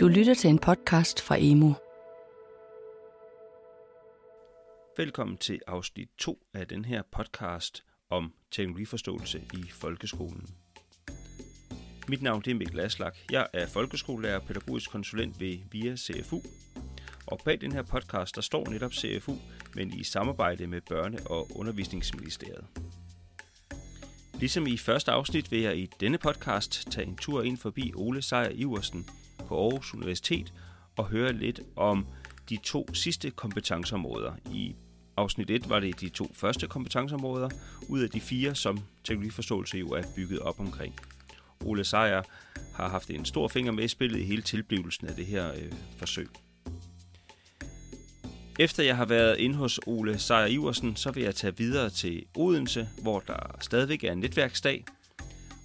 Du 0.00 0.08
lytter 0.08 0.34
til 0.34 0.50
en 0.50 0.58
podcast 0.58 1.22
fra 1.22 1.36
Emo. 1.38 1.72
Velkommen 4.96 5.36
til 5.36 5.60
afsnit 5.66 6.08
2 6.18 6.38
af 6.54 6.68
den 6.68 6.84
her 6.84 7.02
podcast 7.12 7.84
om 8.10 8.32
teknologiforståelse 8.50 9.42
i 9.54 9.70
folkeskolen. 9.70 10.46
Mit 12.08 12.22
navn 12.22 12.42
er 12.48 12.54
Mikkel 12.54 12.80
Aslak. 12.80 13.16
Jeg 13.30 13.46
er 13.52 13.66
folkeskolelærer 13.66 14.38
og 14.38 14.42
pædagogisk 14.42 14.90
konsulent 14.90 15.40
ved 15.40 15.58
VIA 15.70 15.96
CFU. 15.96 16.40
Og 17.26 17.40
bag 17.44 17.60
den 17.60 17.72
her 17.72 17.82
podcast, 17.82 18.36
der 18.36 18.42
står 18.42 18.66
netop 18.66 18.92
CFU, 18.92 19.34
men 19.74 19.92
i 19.92 20.04
samarbejde 20.04 20.66
med 20.66 20.80
Børne- 20.92 21.30
og 21.30 21.48
Undervisningsministeriet. 21.54 22.64
Ligesom 24.34 24.66
i 24.66 24.76
første 24.76 25.12
afsnit 25.12 25.50
vil 25.50 25.60
jeg 25.60 25.78
i 25.78 25.90
denne 26.00 26.18
podcast 26.18 26.90
tage 26.90 27.06
en 27.06 27.16
tur 27.16 27.42
ind 27.42 27.56
forbi 27.56 27.92
Ole 27.96 28.22
Sejer 28.22 28.50
Iversen 28.50 29.06
på 29.50 29.64
Aarhus 29.64 29.94
Universitet 29.94 30.52
og 30.96 31.06
høre 31.06 31.32
lidt 31.32 31.60
om 31.76 32.06
de 32.48 32.56
to 32.56 32.94
sidste 32.94 33.30
kompetenceområder. 33.30 34.32
I 34.52 34.74
afsnit 35.16 35.50
1 35.50 35.68
var 35.68 35.80
det 35.80 36.00
de 36.00 36.08
to 36.08 36.30
første 36.34 36.66
kompetenceområder, 36.66 37.48
ud 37.88 38.00
af 38.00 38.10
de 38.10 38.20
fire, 38.20 38.54
som 38.54 38.78
teknologiforståelse 39.04 39.78
jo 39.78 39.88
er 39.88 40.02
bygget 40.16 40.38
op 40.38 40.60
omkring. 40.60 40.94
Ole 41.64 41.84
Sejer 41.84 42.22
har 42.74 42.88
haft 42.88 43.10
en 43.10 43.24
stor 43.24 43.48
finger 43.48 43.72
med 43.72 43.84
i 43.84 43.88
spillet 43.88 44.20
i 44.20 44.24
hele 44.24 44.42
tilblivelsen 44.42 45.06
af 45.06 45.14
det 45.14 45.26
her 45.26 45.52
øh, 45.52 45.72
forsøg. 45.96 46.28
Efter 48.58 48.82
jeg 48.82 48.96
har 48.96 49.04
været 49.04 49.38
inde 49.38 49.56
hos 49.56 49.80
Ole 49.86 50.18
Sejer 50.18 50.46
Iversen, 50.46 50.96
så 50.96 51.10
vil 51.10 51.22
jeg 51.22 51.34
tage 51.34 51.56
videre 51.56 51.90
til 51.90 52.24
Odense, 52.36 52.88
hvor 53.02 53.20
der 53.20 53.56
stadigvæk 53.60 54.04
er 54.04 54.12
en 54.12 54.18
netværksdag. 54.18 54.84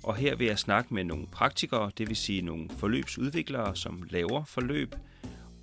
Og 0.05 0.15
her 0.15 0.35
vil 0.35 0.47
jeg 0.47 0.59
snakke 0.59 0.93
med 0.93 1.03
nogle 1.03 1.27
praktikere, 1.27 1.91
det 1.97 2.09
vil 2.09 2.17
sige 2.17 2.41
nogle 2.41 2.69
forløbsudviklere, 2.77 3.75
som 3.75 4.03
laver 4.09 4.43
forløb, 4.43 4.95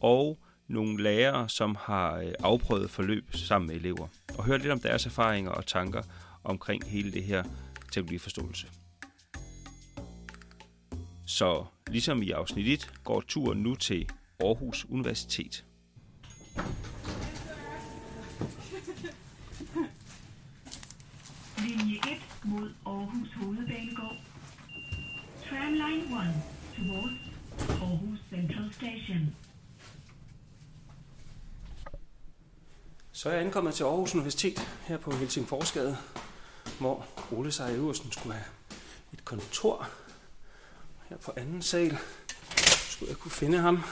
og 0.01 0.39
nogle 0.69 1.03
lærere, 1.03 1.49
som 1.49 1.77
har 1.81 2.17
øh, 2.17 2.33
afprøvet 2.41 2.91
forløb 2.91 3.37
sammen 3.37 3.69
med 3.69 3.77
elever. 3.77 4.09
Og 4.39 4.45
høre 4.45 4.59
lidt 4.59 4.73
om 4.73 4.81
deres 4.81 5.07
erfaringer 5.07 5.51
og 5.51 5.67
tanker 5.67 6.03
omkring 6.45 6.85
hele 6.85 7.13
det 7.13 7.25
her 7.25 7.45
teknologiforståelse. 7.93 8.67
Så 11.27 11.65
ligesom 11.87 12.23
i 12.23 12.31
afsnit 12.31 12.67
1 12.67 12.93
går 13.05 13.21
turen 13.21 13.63
nu 13.63 13.75
til 13.75 14.09
Aarhus 14.41 14.87
Universitet. 14.91 15.65
Linje 21.59 21.97
1 21.97 22.03
mod 22.45 22.71
Aarhus 22.87 23.29
Hovedbanegård. 23.35 24.32
Tramline 25.63 26.03
1 26.03 26.35
towards 26.77 27.13
Aarhus 27.71 28.19
Central 28.31 28.73
Station. 28.73 29.37
Så 33.13 33.29
er 33.29 33.33
jeg 33.33 33.45
ankommet 33.45 33.75
til 33.75 33.85
Aarhus 33.85 34.15
Universitet 34.15 34.59
her 34.87 34.99
på 34.99 35.11
Helsingforsgade, 35.11 35.97
hvor 36.81 37.07
Ole 37.33 37.53
Iversen 37.75 38.13
skulle 38.13 38.35
have 38.35 38.45
et 39.13 39.25
kontor. 39.25 39.89
Her 41.09 41.17
på 41.17 41.33
anden 41.37 41.63
sal 41.63 41.99
skulle 42.67 43.11
jeg 43.11 43.19
kunne 43.19 43.31
finde 43.31 43.59
ham, 43.59 43.83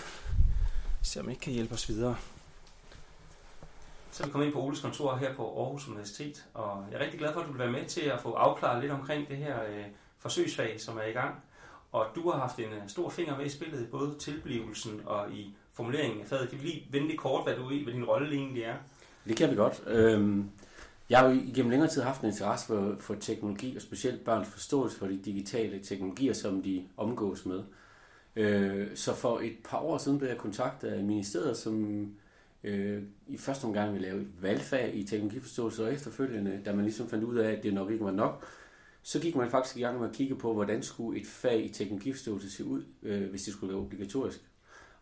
se 1.02 1.20
om 1.20 1.30
ikke 1.30 1.41
kan 1.41 1.52
hjælpe 1.52 1.74
os 1.74 1.88
videre. 1.88 2.16
Så 4.10 4.22
er 4.22 4.26
vi 4.26 4.32
kommet 4.32 4.46
ind 4.46 4.54
på 4.54 4.62
Oles 4.62 4.80
kontor 4.80 5.16
her 5.16 5.34
på 5.34 5.62
Aarhus 5.62 5.88
Universitet, 5.88 6.44
og 6.54 6.84
jeg 6.91 7.00
er 7.00 7.04
rigtig 7.04 7.18
glad 7.18 7.32
for, 7.32 7.41
at 7.41 7.46
du 7.46 7.52
vil 7.52 7.58
være 7.58 7.72
med 7.72 7.86
til 7.86 8.00
at 8.00 8.20
få 8.20 8.32
afklaret 8.32 8.80
lidt 8.80 8.92
omkring 8.92 9.28
det 9.28 9.36
her 9.36 9.64
øh, 9.64 9.84
forsøgsfag, 10.18 10.80
som 10.80 10.98
er 10.98 11.04
i 11.04 11.12
gang. 11.12 11.42
Og 11.92 12.06
du 12.14 12.30
har 12.30 12.38
haft 12.38 12.58
en 12.58 12.64
øh, 12.64 12.88
stor 12.88 13.08
finger 13.10 13.36
med 13.36 13.46
i 13.46 13.48
spillet, 13.48 13.88
både 13.91 14.14
tilblivelsen 14.19 15.00
og 15.06 15.33
i 15.33 15.55
formuleringen 15.72 16.20
af 16.20 16.27
faget. 16.27 16.48
Kan 16.48 16.58
vi 16.58 16.64
lige 16.64 16.86
vende 16.91 17.08
det 17.08 17.19
kort, 17.19 17.44
hvad, 17.44 17.56
du, 17.56 17.82
hvad 17.84 17.92
din 17.92 18.05
rolle 18.05 18.36
egentlig 18.36 18.62
er? 18.62 18.74
Det 19.28 19.36
kan 19.36 19.50
vi 19.50 19.56
godt. 19.56 19.82
Øhm, 19.87 20.50
jeg 21.10 21.19
har 21.19 21.28
jo 21.28 21.32
igennem 21.32 21.70
længere 21.70 21.91
tid 21.91 22.03
haft 22.03 22.20
en 22.20 22.26
interesse 22.26 22.66
for, 22.66 22.97
for 22.98 23.15
teknologi, 23.15 23.76
og 23.76 23.82
specielt 23.82 24.25
børns 24.25 24.48
forståelse 24.48 24.98
for 24.98 25.06
de 25.06 25.19
digitale 25.25 25.78
teknologier, 25.78 26.32
som 26.32 26.62
de 26.62 26.84
omgås 26.97 27.47
med. 27.47 27.62
Øh, 28.36 28.88
så 28.94 29.15
for 29.15 29.41
et 29.41 29.56
par 29.65 29.78
år 29.78 29.98
siden 29.98 30.19
blev 30.19 30.28
jeg 30.28 30.38
kontaktet 30.38 30.88
af 30.88 31.04
ministeriet, 31.04 31.56
som 31.56 32.06
øh, 32.65 33.03
i 33.28 33.36
første 33.36 33.65
omgang 33.65 33.92
ville 33.92 34.09
lave 34.09 34.20
et 34.20 34.28
valgfag 34.41 34.94
i 34.94 35.03
teknologiforståelse, 35.03 35.84
og 35.84 35.94
efterfølgende, 35.94 36.60
da 36.65 36.72
man 36.72 36.84
ligesom 36.84 37.09
fandt 37.09 37.25
ud 37.25 37.36
af, 37.36 37.53
at 37.53 37.62
det 37.62 37.75
nok 37.75 37.91
ikke 37.91 38.04
var 38.04 38.10
nok, 38.10 38.44
så 39.03 39.21
gik 39.21 39.37
man 39.37 39.50
faktisk 39.50 39.77
i 39.77 39.81
gang 39.81 40.00
med 40.00 40.09
at 40.09 40.15
kigge 40.15 40.37
på, 40.37 40.55
hvordan 40.55 40.83
skulle 40.83 41.21
et 41.21 41.27
fag 41.27 41.65
i 41.65 41.69
teknologiforståelse 41.69 42.50
se 42.50 42.65
ud, 42.65 42.84
øh, 43.03 43.31
hvis 43.31 43.43
det 43.43 43.53
skulle 43.53 43.72
være 43.72 43.83
obligatorisk. 43.83 44.41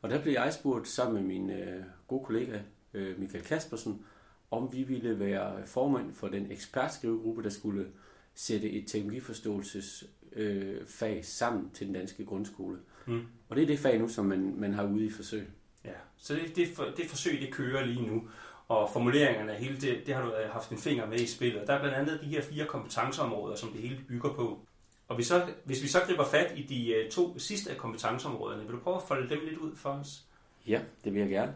Og 0.03 0.10
der 0.10 0.22
blev 0.22 0.32
jeg 0.32 0.53
spurgt 0.53 0.88
sammen 0.88 1.14
med 1.14 1.22
min 1.22 1.50
øh, 1.50 1.82
gode 2.06 2.25
kollega 2.25 2.58
øh, 2.94 3.20
Michael 3.20 3.44
Kaspersen, 3.44 4.03
om 4.50 4.72
vi 4.72 4.82
ville 4.82 5.20
være 5.20 5.66
formand 5.66 6.12
for 6.12 6.28
den 6.28 6.53
ekspertskrivegruppe, 6.53 7.42
der 7.42 7.50
skulle 7.50 7.87
sætte 8.34 8.70
et 8.70 8.87
teknologiforståelsesfag 8.87 11.16
øh, 11.16 11.25
sammen 11.25 11.70
til 11.75 11.87
den 11.87 11.94
danske 11.94 12.25
grundskole. 12.25 12.78
Mm. 13.06 13.22
Og 13.48 13.56
det 13.56 13.62
er 13.62 13.66
det 13.66 13.78
fag 13.78 13.98
nu, 13.98 14.08
som 14.08 14.26
man, 14.26 14.54
man 14.56 14.75
har 14.75 14.87
ude 14.87 15.04
i 15.04 15.10
forsøg. 15.10 15.48
Ja, 15.84 15.92
så 16.16 16.34
det, 16.34 16.56
det, 16.56 16.69
for, 16.69 16.84
det 16.97 17.06
forsøg, 17.06 17.41
det 17.41 17.53
kører 17.53 17.87
lige 17.87 18.06
nu. 18.06 18.28
Og 18.68 18.90
formuleringerne 18.92 19.52
af 19.52 19.58
hele 19.58 19.80
det, 19.80 20.06
det 20.06 20.14
har 20.14 20.22
du 20.22 20.32
øh, 20.34 20.50
haft 20.50 20.70
en 20.70 20.78
finger 20.78 21.06
med 21.06 21.20
i 21.20 21.26
spillet. 21.26 21.66
Der 21.66 21.72
er 21.72 21.80
blandt 21.80 21.96
andet 21.96 22.20
de 22.22 22.26
her 22.26 22.42
fire 22.42 22.66
kompetenceområder, 22.66 23.56
som 23.56 23.68
det 23.68 23.80
hele 23.80 23.98
bygger 24.08 24.32
på. 24.32 24.60
Og 25.08 25.14
hvis, 25.14 25.26
så, 25.26 25.46
hvis 25.64 25.82
vi 25.82 25.88
så 25.88 25.98
griber 26.06 26.24
fat 26.24 26.52
i 26.56 26.62
de 26.62 26.94
øh, 26.94 27.10
to 27.10 27.38
sidste 27.38 27.70
af 27.70 27.76
kompetenceområderne, 27.76 28.62
vil 28.62 28.72
du 28.72 28.78
prøve 28.80 28.96
at 28.96 29.02
folde 29.02 29.30
dem 29.30 29.38
lidt 29.44 29.58
ud 29.58 29.76
for 29.76 29.90
os? 29.90 30.24
Ja, 30.66 30.80
det 31.04 31.14
vil 31.14 31.20
jeg 31.20 31.30
gerne. 31.30 31.54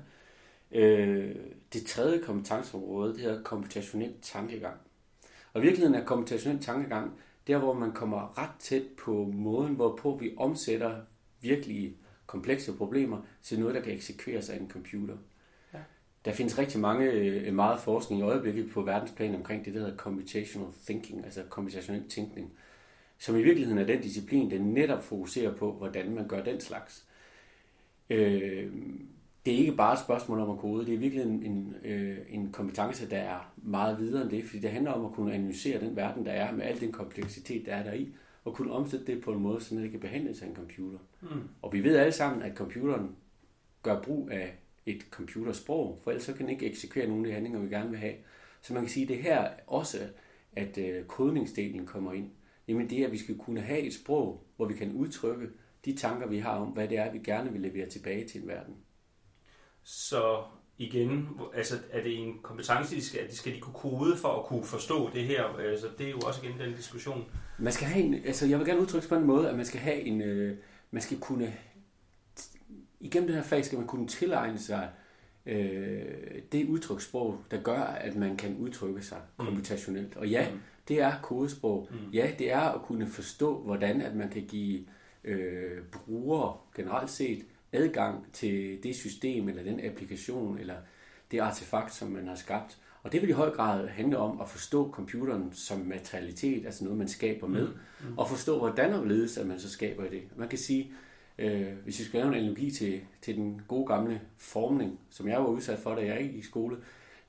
Øh, 0.73 1.35
det 1.73 1.87
tredje 1.87 2.19
kompetenceområde, 2.19 3.13
det 3.13 3.21
hedder 3.21 3.43
komputationel 3.43 4.15
tankegang. 4.23 4.77
Og 5.53 5.61
i 5.61 5.63
virkeligheden 5.63 6.01
er 6.01 6.05
komputationel 6.05 6.63
tankegang 6.63 7.19
der, 7.47 7.59
hvor 7.59 7.73
man 7.73 7.93
kommer 7.93 8.39
ret 8.39 8.57
tæt 8.59 8.83
på 9.05 9.31
måden, 9.35 9.75
hvorpå 9.75 10.17
vi 10.21 10.35
omsætter 10.37 10.97
virkelige 11.41 11.97
komplekse 12.27 12.73
problemer 12.73 13.19
til 13.43 13.61
noget, 13.61 13.75
der 13.75 13.81
kan 13.81 13.93
eksekveres 13.93 14.51
af 14.51 14.57
en 14.57 14.71
computer. 14.71 15.15
Der 16.25 16.33
findes 16.33 16.59
rigtig 16.59 16.81
mange, 16.81 17.11
øh, 17.11 17.55
meget 17.55 17.81
forskning 17.81 18.21
i 18.21 18.25
øjeblikket 18.25 18.71
på 18.71 18.83
verdensplan 18.83 19.35
omkring 19.35 19.65
det, 19.65 19.75
der 19.75 19.81
hedder 19.81 19.97
computational 19.97 20.69
thinking, 20.85 21.25
altså 21.25 21.43
komputationel 21.49 22.09
tænkning, 22.09 22.53
som 23.19 23.37
i 23.37 23.43
virkeligheden 23.43 23.79
er 23.79 23.87
den 23.87 24.01
disciplin, 24.01 24.51
der 24.51 24.59
netop 24.59 25.05
fokuserer 25.05 25.55
på, 25.55 25.73
hvordan 25.73 26.15
man 26.15 26.29
gør 26.29 26.45
den 26.45 26.61
slags. 26.61 27.07
Øh, 28.11 28.73
det 29.47 29.55
er 29.55 29.59
ikke 29.59 29.77
bare 29.77 29.93
et 29.93 29.99
spørgsmål 29.99 30.41
om 30.41 30.51
at 30.51 30.59
kode, 30.59 30.87
det 30.87 30.95
er 30.95 30.99
virkelig 30.99 31.25
en, 31.25 31.43
en, 31.43 31.75
øh, 31.85 32.19
en 32.29 32.53
kompetence, 32.53 33.11
der 33.11 33.17
er 33.17 33.53
meget 33.57 33.99
videre 33.99 34.23
end 34.23 34.31
det, 34.31 34.45
fordi 34.45 34.59
det 34.59 34.71
handler 34.71 34.91
om 34.91 35.05
at 35.05 35.13
kunne 35.13 35.35
analysere 35.35 35.81
den 35.81 35.97
verden, 35.97 36.27
der 36.27 36.33
er, 36.33 36.53
med 36.53 36.65
al 36.65 36.81
den 36.81 36.93
kompleksitet, 36.93 37.67
der 37.67 37.75
er 37.75 37.83
der 37.83 37.93
i, 37.93 38.15
og 38.45 38.55
kunne 38.55 38.73
omsætte 38.73 39.07
det 39.07 39.25
på 39.25 39.33
en 39.33 39.41
måde, 39.41 39.61
så 39.61 39.75
det 39.75 39.91
kan 39.91 40.01
behandles 40.01 40.43
af 40.43 40.47
en 40.47 40.57
computer. 40.57 40.99
Mm. 41.21 41.29
Og 41.63 41.73
vi 41.73 41.85
ved 41.85 41.97
alle 41.97 42.13
sammen, 42.13 42.43
at 42.43 42.57
computeren 42.57 43.17
gør 43.83 44.03
brug 44.03 44.31
af 44.31 44.55
et 44.87 45.03
computersprog, 45.11 46.01
for 46.03 46.11
ellers 46.11 46.25
så 46.25 46.33
kan 46.33 46.41
den 46.41 46.55
ikke 46.55 46.67
eksekvere 46.67 47.07
nogle 47.07 47.23
af 47.23 47.27
de 47.27 47.33
handlinger, 47.33 47.61
vi 47.61 47.69
gerne 47.69 47.91
vil 47.91 47.99
have. 47.99 48.15
Så 48.63 48.75
man 48.75 48.83
kan 48.83 48.91
sige, 48.91 49.03
at 49.03 49.09
det 49.09 49.19
her 49.19 49.49
også, 49.67 49.99
at 50.53 50.79
øh, 50.79 51.05
kodningsdelen 51.05 51.87
kommer 51.87 52.13
ind. 52.13 52.31
Jamen 52.69 52.91
det, 52.91 53.05
at 53.05 53.13
vi 53.13 53.19
skal 53.19 53.39
kunne 53.39 53.61
have 53.61 53.81
et 53.81 53.95
sprog, 53.95 54.47
hvor 54.57 54.67
vi 54.67 54.75
kan 54.75 54.93
udtrykke 54.93 55.47
de 55.85 55.97
tanker, 55.97 56.27
vi 56.27 56.39
har 56.39 56.57
om, 56.57 56.69
hvad 56.69 56.89
det 56.89 56.99
er, 56.99 57.13
vi 57.13 57.19
gerne 57.19 57.53
vil 57.53 57.61
levere 57.61 57.89
tilbage 57.89 58.29
til 58.29 58.43
en 58.43 58.49
verden. 58.49 58.75
Så 59.83 60.43
igen, 60.79 61.29
altså 61.55 61.75
er 61.91 62.03
det 62.03 62.19
en 62.19 62.39
kompetence, 62.43 62.97
de 62.97 63.05
skal, 63.05 63.29
de 63.29 63.37
skal 63.37 63.55
de 63.55 63.61
kunne 63.61 63.75
kode 63.75 64.17
for 64.17 64.29
at 64.29 64.47
kunne 64.47 64.65
forstå 64.65 65.11
det 65.15 65.25
her? 65.25 65.45
Altså, 65.45 65.87
det 65.99 66.07
er 66.07 66.11
jo 66.11 66.19
også 66.19 66.41
igen 66.47 66.61
den 66.61 66.77
diskussion. 66.77 67.25
Man 67.59 67.73
skal 67.73 67.87
have 67.87 68.05
en, 68.05 68.15
altså 68.15 68.47
jeg 68.47 68.59
vil 68.59 68.67
gerne 68.67 68.81
udtrykke 68.81 69.09
på 69.09 69.15
en 69.15 69.25
måde, 69.25 69.49
at 69.49 69.57
man 69.57 69.67
skal 69.67 69.81
have 69.81 70.01
en, 70.01 70.23
øh, 70.23 70.57
man 70.91 71.03
skal 71.03 71.19
kunne, 71.19 71.55
igennem 73.03 73.27
det 73.27 73.37
her 73.37 73.43
fag 73.43 73.65
skal 73.65 73.79
man 73.79 73.87
kunne 73.87 74.07
tilegne 74.09 74.59
sig 74.59 74.89
øh, 75.47 76.05
det 76.53 76.69
udtrykssprog, 76.69 77.39
der 77.51 77.63
gør, 77.63 77.79
at 77.81 78.17
man 78.17 78.37
kan 78.37 78.57
udtrykke 78.57 79.03
sig 79.03 79.19
Mm. 79.39 79.45
komputationelt. 79.45 80.17
Og 80.17 80.29
ja, 80.29 80.47
Mm. 80.53 80.59
det 80.89 81.01
er 81.01 81.13
kodesprog. 81.23 81.89
Mm. 81.91 82.11
Ja, 82.13 82.31
det 82.39 82.53
er 82.53 82.61
at 82.61 82.83
kunne 82.83 83.07
forstå, 83.07 83.59
hvordan 83.63 84.01
at 84.01 84.15
man 84.17 84.29
kan 84.31 84.43
give 84.43 84.85
øh, 85.25 85.83
brugere 85.93 86.57
generelt 86.77 87.11
set 87.11 87.45
adgang 87.73 88.27
til 88.33 88.79
det 88.83 88.97
system, 88.97 89.49
eller 89.49 89.63
den 89.63 89.81
applikation, 89.85 90.59
eller 90.59 90.75
det 91.31 91.39
artefakt, 91.39 91.95
som 91.95 92.09
man 92.11 92.29
har 92.29 92.35
skabt. 92.35 92.79
Og 93.03 93.13
det 93.13 93.23
vil 93.23 93.29
i 93.31 93.33
høj 93.33 93.51
grad 93.51 93.89
handle 93.89 94.19
om 94.19 94.41
at 94.41 94.49
forstå 94.49 94.91
computeren 94.91 95.51
som 95.53 95.79
materialitet, 95.81 96.67
altså 96.67 96.85
noget, 96.85 96.99
man 96.99 97.09
skaber 97.09 97.47
med, 97.47 97.69
Mm. 97.69 98.19
og 98.19 98.29
forstå, 98.29 98.59
hvordan 98.59 98.93
og 98.93 98.99
hvorledes 98.99 99.39
at 99.39 99.47
man 99.47 99.61
så 99.61 99.71
skaber 99.71 100.09
det. 100.11 100.23
Man 100.37 100.49
kan 100.49 100.59
sige, 100.59 100.93
øh, 101.39 101.73
hvis 101.85 101.99
vi 101.99 102.05
skal 102.05 102.21
lave 102.21 102.29
en 102.29 102.39
analogi 102.39 102.71
til, 102.71 103.01
til 103.21 103.37
den 103.37 103.63
gode 103.69 103.87
gamle 103.87 104.21
formning, 104.37 105.01
som 105.11 105.29
jeg 105.29 105.41
var 105.41 105.47
udsat 105.47 105.79
for, 105.79 105.95
da 105.95 106.07
jeg 106.07 106.23
gik 106.23 106.35
i 106.35 106.43
skole, 106.43 106.77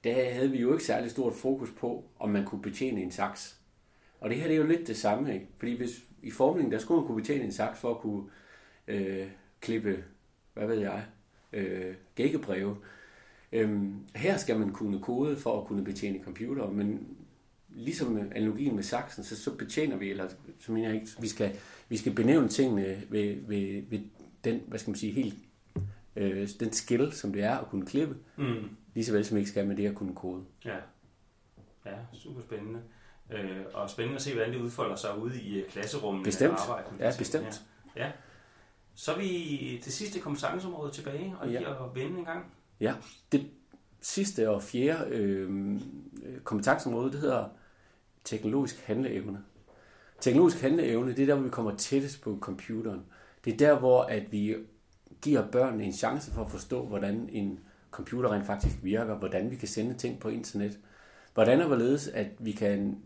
der 0.03 0.31
havde 0.33 0.51
vi 0.51 0.61
jo 0.61 0.71
ikke 0.73 0.85
særlig 0.85 1.11
stort 1.11 1.33
fokus 1.33 1.69
på, 1.71 2.03
om 2.19 2.29
man 2.29 2.45
kunne 2.45 2.61
betjene 2.61 3.01
en 3.01 3.11
saks. 3.11 3.59
Og 4.19 4.29
det 4.29 4.37
her 4.37 4.47
det 4.47 4.53
er 4.53 4.61
jo 4.61 4.67
lidt 4.67 4.87
det 4.87 4.97
samme, 4.97 5.33
ikke? 5.33 5.47
Fordi 5.57 5.77
hvis, 5.77 6.03
i 6.21 6.31
formningen, 6.31 6.71
der 6.71 6.77
skulle 6.77 6.99
man 6.99 7.07
kunne 7.07 7.21
betjene 7.21 7.43
en 7.43 7.51
saks 7.51 7.79
for 7.79 7.91
at 7.91 7.97
kunne 7.97 8.23
øh, 8.87 9.27
klippe 9.61 10.03
hvad 10.53 10.67
ved 10.67 10.79
jeg, 10.79 11.03
øh, 11.53 11.95
gækkebreve. 12.15 12.77
Øhm, 13.51 13.95
her 14.15 14.37
skal 14.37 14.59
man 14.59 14.71
kunne 14.71 14.99
kode 14.99 15.37
for 15.37 15.61
at 15.61 15.67
kunne 15.67 15.83
betjene 15.83 16.23
computer, 16.23 16.69
men 16.69 17.17
ligesom 17.75 18.11
med 18.11 18.31
analogien 18.35 18.75
med 18.75 18.83
saksen, 18.83 19.23
så, 19.23 19.35
så 19.43 19.55
betjener 19.55 19.97
vi, 19.97 20.09
eller 20.09 20.29
så 20.59 20.71
mener 20.71 20.87
jeg 20.87 20.95
ikke, 20.95 21.07
vi 21.19 21.27
skal, 21.27 21.55
vi 21.89 21.97
skal 21.97 22.13
benævne 22.15 22.47
tingene 22.47 23.01
ved, 23.09 23.35
ved, 23.47 23.83
ved 23.89 23.99
den, 24.43 24.61
hvad 24.67 24.79
skal 24.79 24.91
man 24.91 24.97
sige, 24.97 25.11
helt, 25.13 25.35
øh, 26.15 26.49
den 26.59 26.73
skill, 26.73 27.11
som 27.13 27.33
det 27.33 27.43
er 27.43 27.57
at 27.57 27.67
kunne 27.69 27.85
klippe, 27.85 28.15
Mm. 28.37 28.69
lige 28.93 29.05
så 29.05 29.11
vel 29.13 29.25
som 29.25 29.35
vi 29.35 29.39
ikke 29.39 29.51
skal 29.51 29.67
med 29.67 29.75
det 29.75 29.87
at 29.87 29.95
kunne 29.95 30.15
kode. 30.15 30.43
Ja. 30.65 30.75
ja, 31.85 31.95
super 32.13 32.41
spændende. 32.41 32.79
Øh, 33.33 33.61
og 33.73 33.89
spændende 33.89 34.15
at 34.15 34.21
se, 34.21 34.33
hvordan 34.33 34.53
det 34.53 34.59
udfolder 34.61 34.95
sig 34.95 35.17
ude 35.17 35.41
i 35.41 35.59
øh, 35.61 35.69
klasserummet. 35.69 36.23
Bestemt. 36.23 36.53
arbejde 36.59 36.87
Ja, 36.99 37.11
bestemt. 37.17 37.63
her. 37.95 38.03
Ja. 38.05 38.11
Så 38.95 39.13
er 39.13 39.17
vi 39.19 39.81
det 39.85 39.93
sidste 39.93 40.19
kompetenceområde 40.19 40.91
tilbage, 40.91 41.35
og 41.39 41.47
lige 41.47 41.59
Ja. 41.61 41.85
at 41.85 41.95
vende 41.95 42.17
en 42.19 42.25
gang. 42.25 42.45
Ja, 42.79 42.93
det 43.31 43.47
sidste 44.01 44.49
og 44.49 44.63
fjerde 44.63 45.09
øh, 45.15 45.79
kompetenceområde, 46.43 47.11
det 47.11 47.19
hedder 47.19 47.49
teknologisk 48.23 48.83
handleevne. 48.85 49.39
Teknologisk 50.19 50.61
handleevne, 50.61 51.11
det 51.15 51.19
er 51.19 51.25
der, 51.25 51.35
hvor 51.35 51.43
vi 51.43 51.49
kommer 51.49 51.75
tættest 51.75 52.21
på 52.21 52.37
computeren. 52.41 53.01
Det 53.45 53.53
er 53.53 53.57
der, 53.57 53.79
hvor 53.79 54.01
at 54.01 54.31
vi 54.31 54.55
giver 55.21 55.47
børnene 55.47 55.83
en 55.83 55.93
chance 55.93 56.31
for 56.31 56.43
at 56.43 56.51
forstå, 56.51 56.85
hvordan 56.85 57.29
en 57.31 57.59
computer 57.91 58.31
rent 58.31 58.45
faktisk 58.45 58.75
virker, 58.81 59.15
hvordan 59.15 59.51
vi 59.51 59.55
kan 59.55 59.67
sende 59.67 59.93
ting 59.93 60.19
på 60.19 60.29
internet, 60.29 60.79
hvordan 61.33 61.61
og 61.61 61.67
hvorledes, 61.67 62.07
at 62.07 62.27
vi 62.39 62.51
kan 62.51 62.97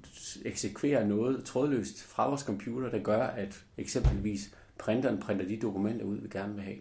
eksekvere 0.46 1.08
noget 1.08 1.44
trådløst 1.44 2.04
fra 2.04 2.28
vores 2.28 2.42
computer, 2.42 2.90
der 2.90 3.00
gør, 3.00 3.24
at 3.24 3.64
eksempelvis 3.78 4.56
printeren 4.78 5.20
printer 5.20 5.48
de 5.48 5.58
dokumenter 5.58 6.06
ud, 6.06 6.18
vi 6.18 6.28
gerne 6.28 6.54
vil 6.54 6.64
have. 6.64 6.78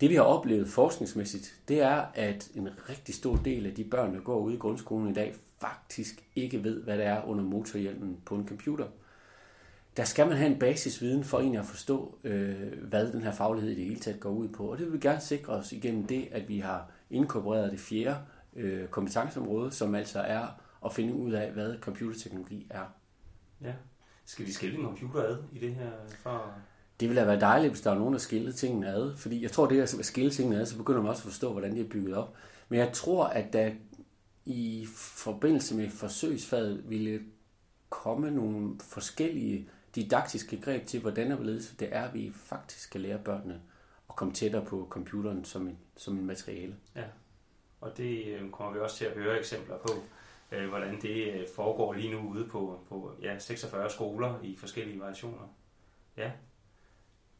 Det 0.00 0.10
vi 0.10 0.14
har 0.14 0.22
oplevet 0.22 0.68
forskningsmæssigt, 0.68 1.60
det 1.68 1.80
er, 1.80 2.04
at 2.14 2.50
en 2.54 2.68
rigtig 2.88 3.14
stor 3.14 3.36
del 3.36 3.66
af 3.66 3.74
de 3.74 3.84
børn, 3.84 4.14
der 4.14 4.20
går 4.20 4.38
ude 4.38 4.54
i 4.54 4.58
grundskolen 4.58 5.10
i 5.10 5.14
dag, 5.14 5.34
faktisk 5.60 6.24
ikke 6.36 6.64
ved, 6.64 6.82
hvad 6.82 6.98
der 6.98 7.04
er 7.04 7.24
under 7.24 7.44
motorhjelmen 7.44 8.20
på 8.24 8.34
en 8.34 8.48
computer. 8.48 8.86
Der 9.96 10.04
skal 10.04 10.28
man 10.28 10.36
have 10.36 10.52
en 10.52 10.58
basisviden 10.58 11.24
for 11.24 11.38
egentlig 11.38 11.60
at 11.60 11.66
forstå, 11.66 12.18
øh, 12.24 12.82
hvad 12.82 13.12
den 13.12 13.22
her 13.22 13.32
faglighed 13.32 13.70
i 13.70 13.74
det 13.74 13.84
hele 13.84 14.00
taget 14.00 14.20
går 14.20 14.30
ud 14.30 14.48
på. 14.48 14.70
Og 14.70 14.78
det 14.78 14.86
vil 14.86 14.92
vi 14.92 14.98
gerne 14.98 15.20
sikre 15.20 15.52
os 15.52 15.72
igennem 15.72 16.06
det, 16.06 16.28
at 16.30 16.48
vi 16.48 16.58
har 16.58 16.90
inkorporeret 17.10 17.72
det 17.72 17.80
fjerde 17.80 18.18
øh, 18.56 18.88
kompetenceområde, 18.88 19.72
som 19.72 19.94
altså 19.94 20.20
er 20.20 20.46
at 20.84 20.92
finde 20.92 21.14
ud 21.14 21.32
af, 21.32 21.52
hvad 21.52 21.78
computerteknologi 21.80 22.66
er. 22.70 22.84
Ja. 23.60 23.72
Skal 24.24 24.46
vi 24.46 24.52
skille 24.52 24.78
en 24.78 24.84
computer 24.84 25.22
ad 25.22 25.36
i 25.52 25.58
det 25.58 25.74
her? 25.74 25.90
For... 26.22 26.54
Det 27.00 27.08
ville 27.08 27.20
have 27.20 27.30
være 27.30 27.40
dejligt, 27.40 27.72
hvis 27.72 27.80
der 27.80 27.90
var 27.90 27.98
nogen, 27.98 28.12
der 28.12 28.20
skilte 28.20 28.52
tingene 28.52 28.88
ad. 28.88 29.16
Fordi 29.16 29.42
jeg 29.42 29.50
tror, 29.50 29.66
det 29.66 29.80
at 29.80 30.04
skille 30.04 30.30
tingene 30.30 30.60
ad, 30.60 30.66
så 30.66 30.76
begynder 30.76 31.02
man 31.02 31.10
også 31.10 31.20
at 31.20 31.32
forstå, 31.32 31.52
hvordan 31.52 31.76
de 31.76 31.80
er 31.80 31.88
bygget 31.88 32.16
op. 32.16 32.34
Men 32.68 32.78
jeg 32.78 32.92
tror, 32.92 33.24
at 33.24 33.52
der 33.52 33.70
i 34.44 34.86
forbindelse 34.96 35.76
med 35.76 35.90
forsøgsfaget 35.90 36.90
ville 36.90 37.20
komme 37.88 38.30
nogle 38.30 38.80
forskellige 38.80 39.68
didaktiske 39.94 40.60
greb 40.60 40.86
til, 40.86 41.00
hvordan 41.00 41.30
og 41.30 41.36
hvorledes 41.36 41.74
det 41.78 41.88
er, 41.92 42.02
at 42.02 42.14
vi 42.14 42.32
faktisk 42.34 42.80
skal 42.80 43.00
lære 43.00 43.18
børnene 43.18 43.60
at 44.10 44.16
komme 44.16 44.34
tættere 44.34 44.64
på 44.64 44.86
computeren 44.90 45.44
som 45.44 45.68
en, 45.68 45.78
som 45.96 46.18
en 46.18 46.26
materiale. 46.26 46.76
Ja. 46.96 47.04
Og 47.80 47.96
det 47.96 48.26
øh, 48.26 48.50
kommer 48.50 48.72
vi 48.72 48.80
også 48.80 48.96
til 48.96 49.04
at 49.04 49.12
høre 49.12 49.38
eksempler 49.38 49.78
på, 49.78 49.92
øh, 50.52 50.68
hvordan 50.68 51.00
det 51.02 51.32
øh, 51.32 51.46
foregår 51.56 51.92
lige 51.92 52.12
nu 52.12 52.30
ude 52.30 52.48
på, 52.48 52.80
på 52.88 53.12
ja, 53.22 53.38
46 53.38 53.90
skoler 53.90 54.40
i 54.42 54.56
forskellige 54.56 55.00
variationer. 55.00 55.54
Ja. 56.16 56.30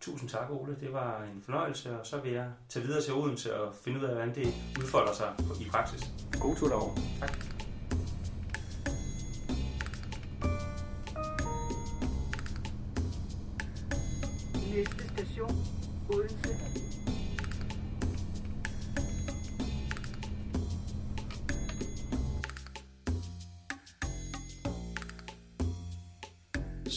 Tusind 0.00 0.28
tak, 0.30 0.50
Ole. 0.50 0.76
Det 0.80 0.92
var 0.92 1.22
en 1.22 1.42
fornøjelse, 1.42 2.00
og 2.00 2.06
så 2.06 2.20
vil 2.20 2.32
jeg 2.32 2.46
tage 2.68 2.86
videre 2.86 3.02
til 3.02 3.14
Odense 3.14 3.60
og 3.60 3.74
finde 3.84 3.98
ud 4.00 4.04
af, 4.04 4.14
hvordan 4.14 4.34
det 4.34 4.54
udfolder 4.78 5.12
sig 5.12 5.34
i 5.60 5.68
praksis. 5.70 6.10
God 6.40 6.56
tur 6.56 6.68
derovre. 6.68 7.02
Tak. 7.20 7.57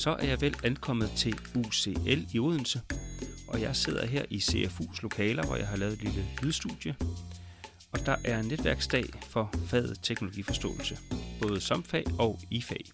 Så 0.02 0.10
er 0.20 0.28
jeg 0.28 0.42
vel 0.42 0.56
ankommet 0.64 1.12
til 1.16 1.40
UCL 1.56 2.26
i 2.34 2.40
Odense, 2.40 2.82
og 3.48 3.62
jeg 3.62 3.76
sidder 3.76 4.06
her 4.06 4.26
i 4.30 4.38
CFU's 4.38 5.02
lokaler, 5.02 5.46
hvor 5.46 5.56
jeg 5.56 5.68
har 5.68 5.78
lavet 5.78 5.94
et 5.94 6.04
lille 6.04 6.26
lydstudie. 6.42 6.96
Og 7.92 8.06
der 8.06 8.16
er 8.24 8.40
en 8.40 8.46
netværksdag 8.46 9.06
for 9.30 9.54
faget 9.68 10.00
teknologiforståelse, 10.04 10.98
både 11.42 11.62
som 11.62 11.84
fag 11.84 12.04
og 12.20 12.40
i 12.50 12.62
fag. 12.62 12.86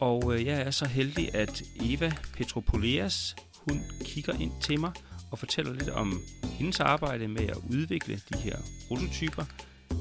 Og 0.00 0.34
øh, 0.34 0.46
jeg 0.46 0.60
er 0.60 0.70
så 0.70 0.86
heldig, 0.86 1.34
at 1.34 1.62
Eva 1.80 2.12
Petropoleas, 2.32 3.36
hun 3.56 3.82
kigger 4.04 4.32
ind 4.32 4.52
til 4.60 4.80
mig 4.80 4.92
og 5.30 5.38
fortæller 5.38 5.72
lidt 5.72 5.88
om 5.88 6.20
hendes 6.42 6.80
arbejde 6.80 7.28
med 7.28 7.46
at 7.48 7.58
udvikle 7.70 8.20
de 8.32 8.38
her 8.38 8.56
prototyper, 8.88 9.44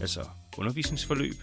altså 0.01 0.27
undervisningsforløb, 0.57 1.35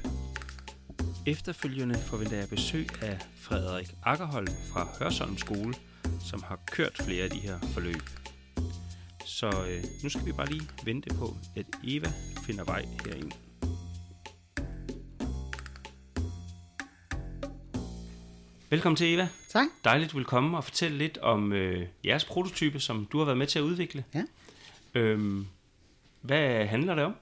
Efterfølgende 1.27 1.99
forventer 1.99 2.37
jeg 2.37 2.49
besøg 2.49 3.03
af 3.03 3.19
Frederik 3.37 3.95
Akkerholm 4.03 4.47
fra 4.73 4.89
Hørsholm 4.99 5.39
Skole, 5.39 5.75
som 6.21 6.43
har 6.43 6.61
kørt 6.67 6.97
flere 7.05 7.25
af 7.25 7.31
de 7.31 7.39
her 7.39 7.59
forløb. 7.61 8.03
Så 9.27 9.47
øh, 9.47 9.85
nu 10.03 10.09
skal 10.09 10.27
vi 10.27 10.33
bare 10.33 10.51
lige 10.51 10.69
vente 10.85 11.15
på, 11.15 11.37
at 11.57 11.67
Eva 11.85 12.13
finder 12.47 12.65
vej 12.65 12.85
herind. 13.05 13.33
Velkommen 18.71 18.97
til 18.97 19.15
Eva. 19.15 19.29
Tak. 19.49 19.67
Dejligt, 19.85 20.13
du 20.13 20.17
vil 20.17 20.27
komme 20.27 20.57
og 20.57 20.65
fortælle 20.65 20.99
lidt 20.99 21.19
om 21.19 21.53
øh, 21.53 21.87
jeres 22.05 22.25
prototype, 22.25 22.81
som 22.81 23.09
du 23.13 23.19
har 23.19 23.25
været 23.25 23.39
med 23.39 23.47
til 23.47 23.59
at 23.59 23.63
udvikle. 23.63 24.05
Ja. 24.15 24.23
Øhm, 24.95 25.47
hvad 26.21 26.67
handler 26.67 26.95
det 26.95 27.05
om? 27.05 27.15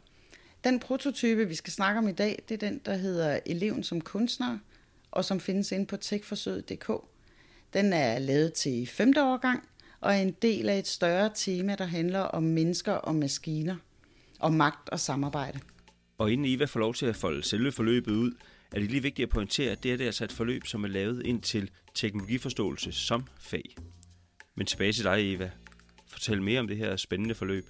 Den 0.69 0.81
prototype, 0.81 1.49
vi 1.49 1.55
skal 1.55 1.73
snakke 1.73 1.99
om 1.99 2.09
i 2.09 2.12
dag, 2.12 2.43
det 2.49 2.62
er 2.62 2.69
den, 2.69 2.81
der 2.85 2.94
hedder 2.94 3.41
Eleven 3.47 3.82
som 3.82 4.00
kunstner, 4.00 4.59
og 5.11 5.25
som 5.25 5.41
findes 5.41 5.73
inde 5.73 5.87
på 5.87 5.97
techforsøget.dk. 5.97 6.91
Den 7.73 7.93
er 7.93 8.19
lavet 8.19 8.53
til 8.53 8.87
5. 8.87 9.12
årgang, 9.17 9.69
og 10.00 10.15
er 10.15 10.19
en 10.19 10.35
del 10.43 10.69
af 10.69 10.79
et 10.79 10.87
større 10.87 11.31
tema, 11.35 11.75
der 11.75 11.85
handler 11.85 12.21
om 12.21 12.43
mennesker 12.43 12.93
og 12.93 13.14
maskiner, 13.14 13.76
og 14.40 14.52
magt 14.52 14.88
og 14.88 15.00
samarbejde. 15.00 15.61
Og 16.19 16.33
inden 16.33 16.47
Eva 16.47 16.64
får 16.64 16.81
lov 16.81 16.95
til 16.95 17.07
at 17.07 17.16
folde 17.16 17.43
selve 17.43 17.73
forløbet 17.73 18.12
ud, 18.12 18.33
er 18.73 18.81
det 18.81 18.90
lige 18.90 19.02
vigtigt 19.02 19.26
at 19.26 19.31
pointere, 19.31 19.73
at 19.73 19.83
det 19.83 19.93
er 19.93 19.97
det 19.97 20.04
altså 20.04 20.25
et 20.25 20.33
forløb, 20.33 20.66
som 20.66 20.85
er 20.85 20.88
lavet 20.88 21.26
ind 21.26 21.43
til 21.43 21.71
teknologiforståelse 21.95 22.93
som 22.93 23.25
fag. 23.40 23.76
Men 24.54 24.66
tilbage 24.66 24.93
til 24.93 25.04
dig, 25.04 25.35
Eva. 25.35 25.50
Fortæl 26.07 26.43
mere 26.43 26.61
om 26.61 26.69
det 26.69 26.76
her 26.76 26.97
spændende 26.97 27.35
forløb. 27.35 27.66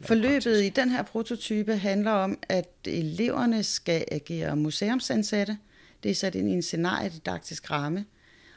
Forløbet 0.00 0.62
i 0.62 0.68
den 0.68 0.90
her 0.90 1.02
prototype 1.02 1.76
handler 1.76 2.10
om, 2.10 2.38
at 2.48 2.68
eleverne 2.84 3.62
skal 3.62 4.04
agere 4.10 4.56
museumsansatte. 4.56 5.58
Det 6.02 6.10
er 6.10 6.14
sat 6.14 6.34
ind 6.34 6.48
i 6.48 6.52
en 6.52 6.62
scenariedidaktisk 6.62 7.70
ramme. 7.70 8.04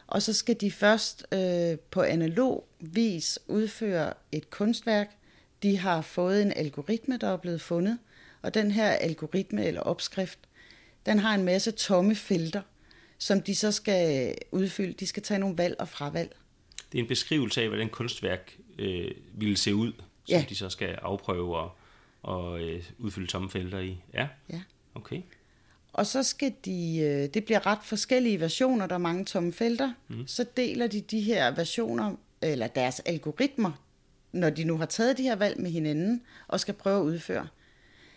Og 0.07 0.21
så 0.21 0.33
skal 0.33 0.55
de 0.61 0.71
først 0.71 1.25
øh, 1.31 1.77
på 1.91 2.01
analog 2.01 2.67
vis 2.79 3.39
udføre 3.47 4.13
et 4.31 4.49
kunstværk. 4.49 5.07
De 5.63 5.77
har 5.77 6.01
fået 6.01 6.41
en 6.41 6.53
algoritme, 6.55 7.17
der 7.17 7.27
er 7.27 7.37
blevet 7.37 7.61
fundet. 7.61 7.97
Og 8.41 8.53
den 8.53 8.71
her 8.71 8.89
algoritme 8.89 9.65
eller 9.65 9.81
opskrift, 9.81 10.39
den 11.05 11.19
har 11.19 11.35
en 11.35 11.43
masse 11.43 11.71
tomme 11.71 12.15
felter, 12.15 12.61
som 13.17 13.41
de 13.41 13.55
så 13.55 13.71
skal 13.71 14.35
udfylde. 14.51 14.93
De 14.93 15.07
skal 15.07 15.23
tage 15.23 15.39
nogle 15.39 15.57
valg 15.57 15.75
og 15.79 15.89
fravalg. 15.89 16.35
Det 16.91 16.97
er 16.97 17.03
en 17.03 17.07
beskrivelse 17.07 17.61
af, 17.61 17.67
hvordan 17.67 17.89
kunstværk 17.89 18.57
øh, 18.79 19.11
ville 19.33 19.57
se 19.57 19.75
ud, 19.75 19.93
som 20.25 20.35
Ja. 20.39 20.45
de 20.49 20.55
så 20.55 20.69
skal 20.69 20.89
afprøve 21.01 21.57
og, 21.57 21.71
og 22.23 22.61
øh, 22.61 22.83
udfylde 22.97 23.27
tomme 23.27 23.49
felter 23.49 23.79
i. 23.79 23.97
Ja, 24.13 24.27
Ja. 24.49 24.61
okay. 24.95 25.21
Og 25.93 26.05
så 26.05 26.23
skal 26.23 26.53
de, 26.65 26.97
øh, 26.99 27.33
det 27.33 27.45
bliver 27.45 27.65
ret 27.65 27.79
forskellige 27.83 28.39
versioner, 28.39 28.87
der 28.87 28.95
er 28.95 28.99
mange 28.99 29.25
tomme 29.25 29.53
felter. 29.53 29.93
Mm. 30.07 30.27
Så 30.27 30.45
deler 30.57 30.87
de 30.87 31.01
de 31.01 31.21
her 31.21 31.51
versioner, 31.51 32.15
eller 32.41 32.67
deres 32.67 32.99
algoritmer, 32.99 33.71
når 34.31 34.49
de 34.49 34.63
nu 34.63 34.77
har 34.77 34.85
taget 34.85 35.17
de 35.17 35.23
her 35.23 35.35
valg 35.35 35.61
med 35.61 35.71
hinanden, 35.71 36.21
og 36.47 36.59
skal 36.59 36.73
prøve 36.73 36.99
at 36.99 37.03
udføre. 37.03 37.47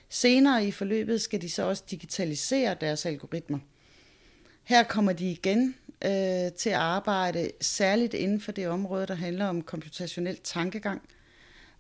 Senere 0.09 0.67
i 0.67 0.71
forløbet 0.71 1.21
skal 1.21 1.43
de 1.43 1.51
så 1.51 1.63
også 1.63 1.83
digitalisere 1.91 2.77
deres 2.81 3.07
algoritmer. 3.07 3.59
Her 4.65 4.83
kommer 4.83 5.13
de 5.13 5.31
igen 5.31 5.75
øh, 6.05 6.53
til 6.59 6.71
at 6.71 6.77
arbejde 6.77 7.51
særligt 7.61 8.15
inden 8.15 8.41
for 8.41 8.53
det 8.53 8.69
område, 8.69 9.07
der 9.07 9.15
handler 9.15 9.47
om 9.47 9.63
computationel 9.63 10.37
tankegang, 10.45 11.03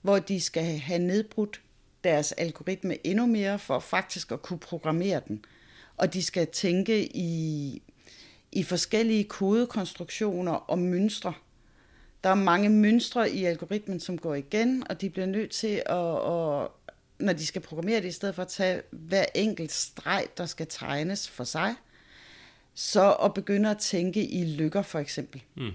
hvor 0.02 0.18
de 0.18 0.40
skal 0.40 0.64
have 0.64 0.98
nedbrudt 0.98 1.60
deres 2.04 2.32
algoritme 2.32 3.06
endnu 3.06 3.26
mere 3.26 3.58
for 3.58 3.78
faktisk 3.78 4.32
at 4.32 4.42
kunne 4.42 4.58
programmere 4.58 5.20
den. 5.28 5.44
Og 5.96 6.14
de 6.14 6.22
skal 6.22 6.46
tænke 6.46 7.16
i, 7.16 7.82
i 8.52 8.62
forskellige 8.62 9.24
kodekonstruktioner 9.24 10.52
og 10.52 10.78
mønstre, 10.78 11.34
Der 12.24 12.30
er 12.30 12.34
mange 12.34 12.68
mønstre 12.68 13.30
i 13.30 13.44
algoritmen, 13.44 14.00
som 14.00 14.18
går 14.18 14.34
igen, 14.34 14.84
og 14.90 15.00
de 15.00 15.10
bliver 15.10 15.26
nødt 15.26 15.50
til 15.50 15.82
at, 15.86 16.16
at 16.16 16.68
når 17.18 17.32
de 17.32 17.46
skal 17.46 17.62
programmere 17.62 18.00
det, 18.00 18.08
i 18.08 18.12
stedet 18.12 18.34
for 18.34 18.42
at 18.42 18.48
tage 18.48 18.82
hver 18.90 19.24
enkelt 19.34 19.72
streg, 19.72 20.26
der 20.36 20.46
skal 20.46 20.66
tegnes 20.70 21.28
for 21.28 21.44
sig, 21.44 21.74
så 22.74 23.12
at 23.12 23.34
begynde 23.34 23.70
at 23.70 23.78
tænke 23.78 24.26
i 24.26 24.44
lykker 24.44 24.82
for 24.82 24.98
eksempel. 24.98 25.42
Mm. 25.56 25.70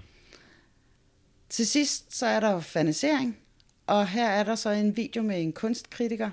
Til 1.48 1.66
sidst 1.66 2.16
så 2.16 2.26
er 2.26 2.40
der 2.40 2.60
fanisering, 2.60 3.38
og 3.86 4.08
her 4.08 4.28
er 4.28 4.44
der 4.44 4.54
så 4.54 4.70
en 4.70 4.96
video 4.96 5.22
med 5.22 5.42
en 5.42 5.52
kunstkritiker. 5.52 6.30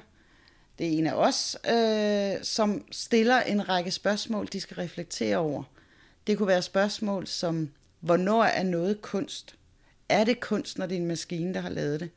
Det 0.80 0.88
er 0.88 0.92
en 0.92 1.08
af 1.08 1.14
os, 1.14 1.58
øh, 1.70 2.44
som 2.44 2.86
stiller 2.92 3.42
en 3.42 3.70
række 3.70 3.92
spørgsmål, 3.92 4.48
de 4.54 4.60
skal 4.60 4.76
reflektere 4.76 5.38
over. 5.38 5.64
Det 6.28 6.38
kunne 6.38 6.48
være 6.48 6.62
spørgsmål 6.62 7.28
som, 7.28 7.70
hvornår 8.00 8.44
er 8.44 8.64
noget 8.64 9.02
kunst? 9.02 9.56
Er 10.10 10.24
det 10.24 10.40
kunst, 10.40 10.78
når 10.78 10.86
det 10.86 10.96
er 10.96 11.02
en 11.02 11.08
maskine, 11.08 11.54
der 11.54 11.60
har 11.60 11.70
lavet 11.70 12.00
det? 12.00 12.10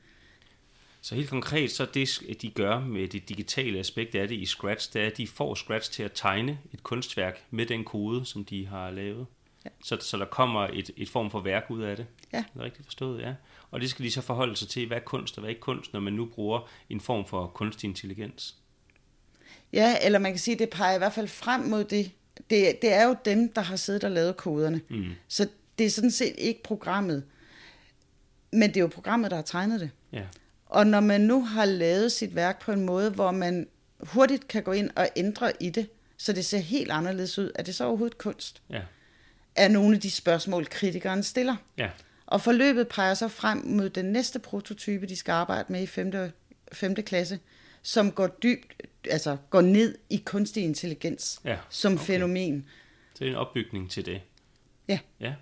Så 1.01 1.15
helt 1.15 1.31
konkret, 1.31 1.71
så 1.71 1.87
det 1.95 2.43
de 2.43 2.51
gør 2.51 2.81
med 2.81 3.09
det 3.09 3.29
digitale 3.29 3.79
aspekt 3.79 4.15
af 4.15 4.29
det 4.29 4.35
i 4.35 4.47
Scratch, 4.47 4.93
det 4.93 5.03
er, 5.03 5.07
at 5.07 5.17
de 5.17 5.27
får 5.27 5.55
Scratch 5.55 5.93
til 5.93 6.03
at 6.03 6.13
tegne 6.15 6.59
et 6.73 6.83
kunstværk 6.83 7.45
med 7.51 7.67
den 7.67 7.85
kode, 7.85 8.27
som 8.27 8.45
de 8.45 8.67
har 8.67 8.91
lavet. 8.91 9.27
Ja. 9.65 9.71
Så, 9.85 9.97
så 10.01 10.17
der 10.17 10.25
kommer 10.25 10.61
et, 10.61 10.91
et 10.97 11.09
form 11.09 11.31
for 11.31 11.41
værk 11.41 11.67
ud 11.71 11.83
af 11.83 11.97
det. 11.97 12.07
Ja. 12.33 12.39
Er 12.39 12.43
det 12.55 12.63
rigtigt 12.63 12.87
forstået? 12.87 13.23
Ja. 13.23 13.35
Og 13.71 13.81
det 13.81 13.91
skal 13.91 14.05
de 14.05 14.11
så 14.11 14.21
forholde 14.21 14.57
sig 14.57 14.69
til, 14.69 14.87
hvad 14.87 14.97
er 14.97 15.01
kunst 15.01 15.37
og 15.37 15.41
hvad 15.41 15.49
er 15.49 15.51
ikke 15.51 15.61
kunst, 15.61 15.93
når 15.93 16.01
man 16.01 16.13
nu 16.13 16.27
bruger 16.27 16.69
en 16.91 17.01
form 17.01 17.27
for 17.27 17.47
kunstig 17.47 17.89
intelligens. 17.89 18.57
Ja, 19.73 19.97
eller 20.03 20.19
man 20.19 20.33
kan 20.33 20.39
sige, 20.39 20.59
det 20.59 20.71
peger 20.71 20.95
i 20.95 20.99
hvert 20.99 21.13
fald 21.13 21.29
frem 21.29 21.61
mod 21.61 21.85
det. 21.85 22.11
Det, 22.51 22.83
det 22.83 22.93
er 22.93 23.07
jo 23.07 23.17
dem, 23.25 23.53
der 23.53 23.61
har 23.61 23.77
siddet 23.77 24.05
og 24.05 24.11
lavet 24.11 24.37
koderne. 24.37 24.81
Mm. 24.89 25.11
Så 25.29 25.49
det 25.79 25.87
er 25.87 25.91
sådan 25.91 26.11
set 26.11 26.35
ikke 26.39 26.63
programmet. 26.63 27.25
Men 28.53 28.69
det 28.69 28.77
er 28.77 28.81
jo 28.81 28.87
programmet, 28.87 29.31
der 29.31 29.37
har 29.37 29.43
tegnet 29.43 29.81
det. 29.81 29.91
Ja. 30.13 30.25
Og 30.67 30.87
når 30.87 31.01
man 31.01 31.21
nu 31.21 31.45
har 31.45 31.65
lavet 31.65 32.13
sit 32.13 32.35
værk 32.35 32.63
på 32.63 32.73
en 32.73 32.85
måde, 32.85 33.11
hvor 33.11 33.31
man 33.31 33.67
hurtigt 34.01 34.49
kan 34.49 34.63
gå 34.63 34.73
ind 34.73 34.91
og 34.97 35.09
ændre 35.17 35.53
i 35.61 35.71
det, 35.71 35.89
så 36.17 36.33
det 36.33 36.45
ser 36.45 36.59
helt 36.59 36.91
anderledes 36.91 37.39
ud, 37.39 37.51
er 37.55 37.63
det 37.63 37.75
så 37.75 37.85
overhovedet 37.85 38.19
kunst? 38.19 38.63
Ja. 38.71 38.83
Er 39.57 39.69
nogle 39.69 39.95
af 39.95 40.01
de 40.01 40.11
spørgsmål, 40.11 40.67
kritikeren 40.67 41.23
stiller. 41.23 41.57
Ja. 41.79 41.91
Og 42.33 42.41
forløbet 42.41 42.89
peger 42.89 43.15
så 43.15 43.29
frem 43.29 43.63
mod 43.67 43.91
den 43.91 44.05
næste 44.05 44.39
prototype, 44.39 45.07
de 45.07 45.17
skal 45.17 45.33
arbejde 45.33 45.73
med 45.73 45.83
i 45.83 45.87
5. 45.87 46.13
5. 46.73 46.95
klasse, 46.95 47.39
som 47.83 48.13
går 48.13 48.27
dybt, 48.27 48.83
altså 49.11 49.37
går 49.51 49.61
ned 49.61 49.99
i 50.11 50.23
kunstig 50.27 50.65
intelligens 50.65 51.41
Ja, 51.45 51.59
som 51.69 51.93
okay. 51.93 52.05
fænomen. 52.05 52.67
Så 53.15 53.19
det 53.19 53.27
er 53.27 53.31
en 53.31 53.37
opbygning 53.37 53.91
til 53.91 54.07
det. 54.07 54.21
Ja. 54.89 54.99
Ja. 55.21 55.35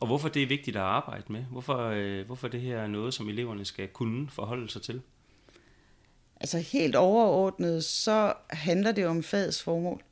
Og 0.00 0.06
hvorfor 0.06 0.28
det 0.28 0.42
er 0.42 0.46
vigtigt 0.46 0.76
at 0.76 0.82
arbejde 0.82 1.32
med? 1.32 1.44
Hvorfor, 1.50 1.78
øh, 1.78 2.26
hvorfor 2.26 2.48
det 2.48 2.60
her 2.60 2.78
er 2.78 2.86
noget, 2.86 3.14
som 3.14 3.28
eleverne 3.28 3.64
skal 3.64 3.88
kunne 3.88 4.30
forholde 4.30 4.70
sig 4.70 4.82
til? 4.82 5.02
Altså 6.40 6.58
helt 6.58 6.96
overordnet, 6.96 7.84
så 7.84 8.32
handler 8.50 8.92
det 8.92 9.06
om 9.06 9.22
fagets 9.22 9.62
formål, 9.62 10.02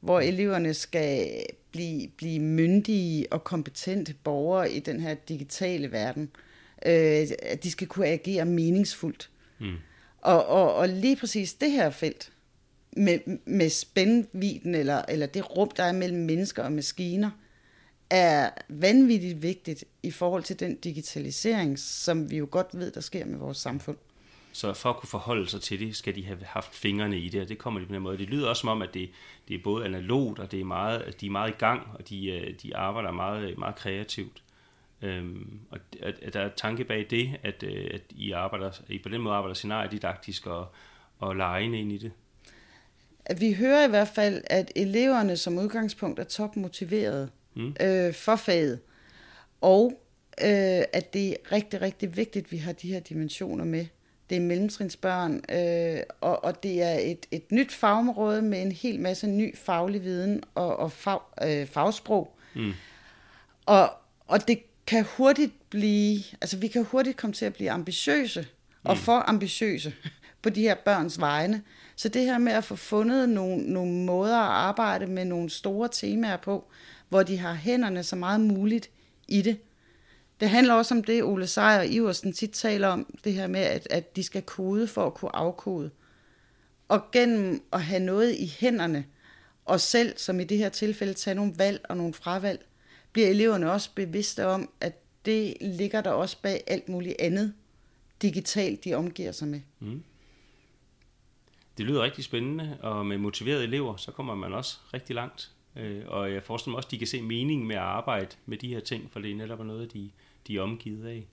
hvor 0.00 0.20
eleverne 0.20 0.74
skal 0.74 1.42
blive, 1.70 2.08
blive 2.08 2.40
myndige 2.40 3.32
og 3.32 3.44
kompetente 3.44 4.14
borgere 4.24 4.72
i 4.72 4.80
den 4.80 5.00
her 5.00 5.14
digitale 5.14 5.92
verden. 5.92 6.30
Øh, 6.86 7.28
at 7.42 7.62
de 7.62 7.70
skal 7.70 7.86
kunne 7.86 8.06
agere 8.06 8.44
meningsfuldt. 8.44 9.30
Mm. 9.60 9.76
Og, 10.20 10.46
og, 10.46 10.74
og 10.74 10.88
lige 10.88 11.16
præcis 11.16 11.54
det 11.54 11.70
her 11.70 11.90
felt, 11.90 12.32
med, 12.92 13.18
med 13.44 13.70
spændviden, 13.70 14.74
eller, 14.74 15.02
eller 15.08 15.26
det 15.26 15.56
rum, 15.56 15.70
der 15.76 15.82
er 15.82 15.92
mellem 15.92 16.20
mennesker 16.20 16.62
og 16.62 16.72
maskiner, 16.72 17.30
er 18.10 18.50
vanvittigt 18.68 19.42
vigtigt 19.42 19.84
i 20.02 20.10
forhold 20.10 20.42
til 20.42 20.60
den 20.60 20.76
digitalisering, 20.76 21.78
som 21.78 22.30
vi 22.30 22.36
jo 22.36 22.48
godt 22.50 22.68
ved, 22.72 22.90
der 22.90 23.00
sker 23.00 23.24
med 23.24 23.38
vores 23.38 23.58
samfund. 23.58 23.96
Så 24.52 24.72
for 24.72 24.90
at 24.90 24.96
kunne 24.96 25.08
forholde 25.08 25.48
sig 25.48 25.60
til 25.60 25.80
det, 25.80 25.96
skal 25.96 26.14
de 26.14 26.24
have 26.24 26.38
haft 26.44 26.74
fingrene 26.74 27.18
i 27.18 27.28
det, 27.28 27.42
og 27.42 27.48
det 27.48 27.58
kommer 27.58 27.80
de 27.80 27.86
på 27.86 27.94
den 27.94 28.02
måde. 28.02 28.18
Det 28.18 28.28
lyder 28.28 28.48
også 28.48 28.60
som 28.60 28.68
om, 28.68 28.82
at 28.82 28.94
det, 28.94 29.10
det 29.48 29.54
er 29.54 29.62
både 29.64 29.84
analogt, 29.84 30.38
og 30.38 30.50
det 30.50 30.60
er 30.60 30.64
meget, 30.64 31.20
de 31.20 31.26
er 31.26 31.30
meget 31.30 31.50
i 31.50 31.56
gang, 31.58 31.86
og 31.94 32.08
de, 32.08 32.30
øh, 32.30 32.54
de 32.62 32.76
arbejder 32.76 33.10
meget, 33.10 33.58
meget 33.58 33.76
kreativt. 33.76 34.42
Øhm, 35.02 35.60
og 35.70 35.78
at, 36.00 36.14
at 36.22 36.34
der 36.34 36.40
er 36.40 36.50
tanke 36.56 36.84
bag 36.84 37.06
det, 37.10 37.36
at, 37.42 37.62
øh, 37.62 37.90
at 37.94 38.02
I, 38.10 38.32
arbejder, 38.32 38.70
I 38.88 38.98
på 38.98 39.08
den 39.08 39.20
måde 39.20 39.34
arbejder 39.34 39.54
scenariedidaktisk 39.54 40.46
og, 40.46 40.66
og 41.18 41.36
legende 41.36 41.80
ind 41.80 41.92
i 41.92 41.98
det. 41.98 42.12
Vi 43.40 43.52
hører 43.52 43.86
i 43.86 43.88
hvert 43.88 44.08
fald, 44.08 44.42
at 44.46 44.72
eleverne 44.76 45.36
som 45.36 45.58
udgangspunkt 45.58 46.18
er 46.18 46.24
topmotiverede 46.24 47.30
Mm. 47.54 47.76
øh, 47.80 48.14
for 48.14 48.36
faget, 48.36 48.80
og 49.60 49.92
øh, 50.42 50.82
at 50.92 51.12
det 51.12 51.30
er 51.30 51.52
rigtig, 51.52 51.80
rigtig 51.80 52.16
vigtigt, 52.16 52.46
at 52.46 52.52
vi 52.52 52.56
har 52.56 52.72
de 52.72 52.92
her 52.92 53.00
dimensioner 53.00 53.64
med. 53.64 53.86
Det 54.30 54.36
er 54.36 54.40
mellemtrinsbørn, 54.40 55.40
øh, 55.48 56.02
og, 56.20 56.44
og 56.44 56.62
det 56.62 56.82
er 56.82 56.98
et, 56.98 57.26
et 57.30 57.52
nyt 57.52 57.72
fagområde 57.72 58.42
med 58.42 58.62
en 58.62 58.72
hel 58.72 59.00
masse 59.00 59.26
ny 59.26 59.56
faglig 59.56 60.04
viden 60.04 60.42
og, 60.54 60.76
og 60.76 60.92
fag, 60.92 61.18
øh, 61.44 61.66
fagsprog. 61.66 62.36
Mm. 62.54 62.72
Og, 63.66 63.92
og 64.26 64.48
det 64.48 64.62
kan 64.86 65.06
hurtigt 65.16 65.70
blive, 65.70 66.22
altså 66.40 66.56
vi 66.56 66.68
kan 66.68 66.84
hurtigt 66.84 67.16
komme 67.16 67.34
til 67.34 67.44
at 67.44 67.54
blive 67.54 67.70
ambitiøse, 67.70 68.46
og 68.84 68.98
for 68.98 69.28
ambitiøse 69.28 69.94
på 70.42 70.50
de 70.50 70.60
her 70.60 70.74
børns 70.74 71.20
vegne. 71.20 71.62
Så 71.96 72.08
det 72.08 72.22
her 72.22 72.38
med 72.38 72.52
at 72.52 72.64
få 72.64 72.76
fundet 72.76 73.28
nogle, 73.28 73.56
nogle 73.56 73.92
måder 73.92 74.38
at 74.38 74.50
arbejde 74.50 75.06
med 75.06 75.24
nogle 75.24 75.50
store 75.50 75.88
temaer 75.92 76.36
på, 76.36 76.70
hvor 77.08 77.22
de 77.22 77.38
har 77.38 77.54
hænderne 77.54 78.02
så 78.02 78.16
meget 78.16 78.40
muligt 78.40 78.90
i 79.28 79.42
det. 79.42 79.58
Det 80.40 80.50
handler 80.50 80.74
også 80.74 80.94
om 80.94 81.04
det, 81.04 81.22
Ole 81.22 81.46
Sejer 81.46 81.78
og 81.78 81.86
Iversen 81.86 82.32
tit 82.32 82.50
taler 82.50 82.88
om, 82.88 83.18
det 83.24 83.32
her 83.32 83.46
med, 83.46 83.60
at, 83.60 83.86
at 83.90 84.16
de 84.16 84.22
skal 84.22 84.42
kode 84.42 84.86
for 84.86 85.06
at 85.06 85.14
kunne 85.14 85.36
afkode. 85.36 85.90
Og 86.88 87.10
gennem 87.12 87.62
at 87.72 87.82
have 87.82 88.00
noget 88.00 88.36
i 88.36 88.54
hænderne, 88.58 89.04
og 89.64 89.80
selv, 89.80 90.18
som 90.18 90.40
i 90.40 90.44
det 90.44 90.58
her 90.58 90.68
tilfælde, 90.68 91.14
tage 91.14 91.34
nogle 91.34 91.52
valg 91.56 91.80
og 91.88 91.96
nogle 91.96 92.14
fravalg, 92.14 92.66
bliver 93.12 93.28
eleverne 93.28 93.72
også 93.72 93.90
bevidste 93.94 94.46
om, 94.46 94.70
at 94.80 95.02
det 95.24 95.56
ligger 95.60 96.00
der 96.00 96.10
også 96.10 96.36
bag 96.42 96.64
alt 96.66 96.88
muligt 96.88 97.16
andet 97.18 97.54
digitalt, 98.22 98.84
de 98.84 98.94
omgiver 98.94 99.32
sig 99.32 99.48
med. 99.48 99.60
Mm. 99.78 100.02
Det 101.78 101.86
lyder 101.86 102.02
rigtig 102.02 102.24
spændende, 102.24 102.78
og 102.82 103.06
med 103.06 103.18
motiverede 103.18 103.64
elever, 103.64 103.96
så 103.96 104.12
kommer 104.12 104.34
man 104.34 104.52
også 104.52 104.78
rigtig 104.94 105.14
langt. 105.14 105.52
Øh, 105.76 106.02
Og 106.06 106.32
jeg 106.32 106.42
forestiller 106.42 106.70
mig 106.72 106.76
også, 106.76 106.86
at 106.86 106.90
de 106.90 106.98
kan 106.98 107.06
se 107.06 107.22
mening 107.22 107.66
med 107.66 107.76
at 107.76 107.82
arbejde 107.82 108.28
med 108.46 108.58
de 108.58 108.68
her 108.68 108.80
ting, 108.80 109.10
for 109.12 109.20
det 109.20 109.30
er 109.30 109.34
netop 109.34 109.66
noget, 109.66 109.92
de, 109.92 110.10
de 110.46 110.56
er 110.56 110.60
omgivet 110.60 111.06
af. 111.08 111.26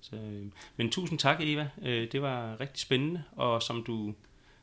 Så, 0.00 0.16
øh, 0.16 0.46
men 0.76 0.90
tusind 0.90 1.18
tak, 1.18 1.36
Eva. 1.40 1.68
Øh, 1.82 2.12
Det 2.12 2.22
var 2.22 2.60
rigtig 2.60 2.80
spændende, 2.80 3.22
og 3.32 3.62
som 3.62 3.84
du, 3.84 4.14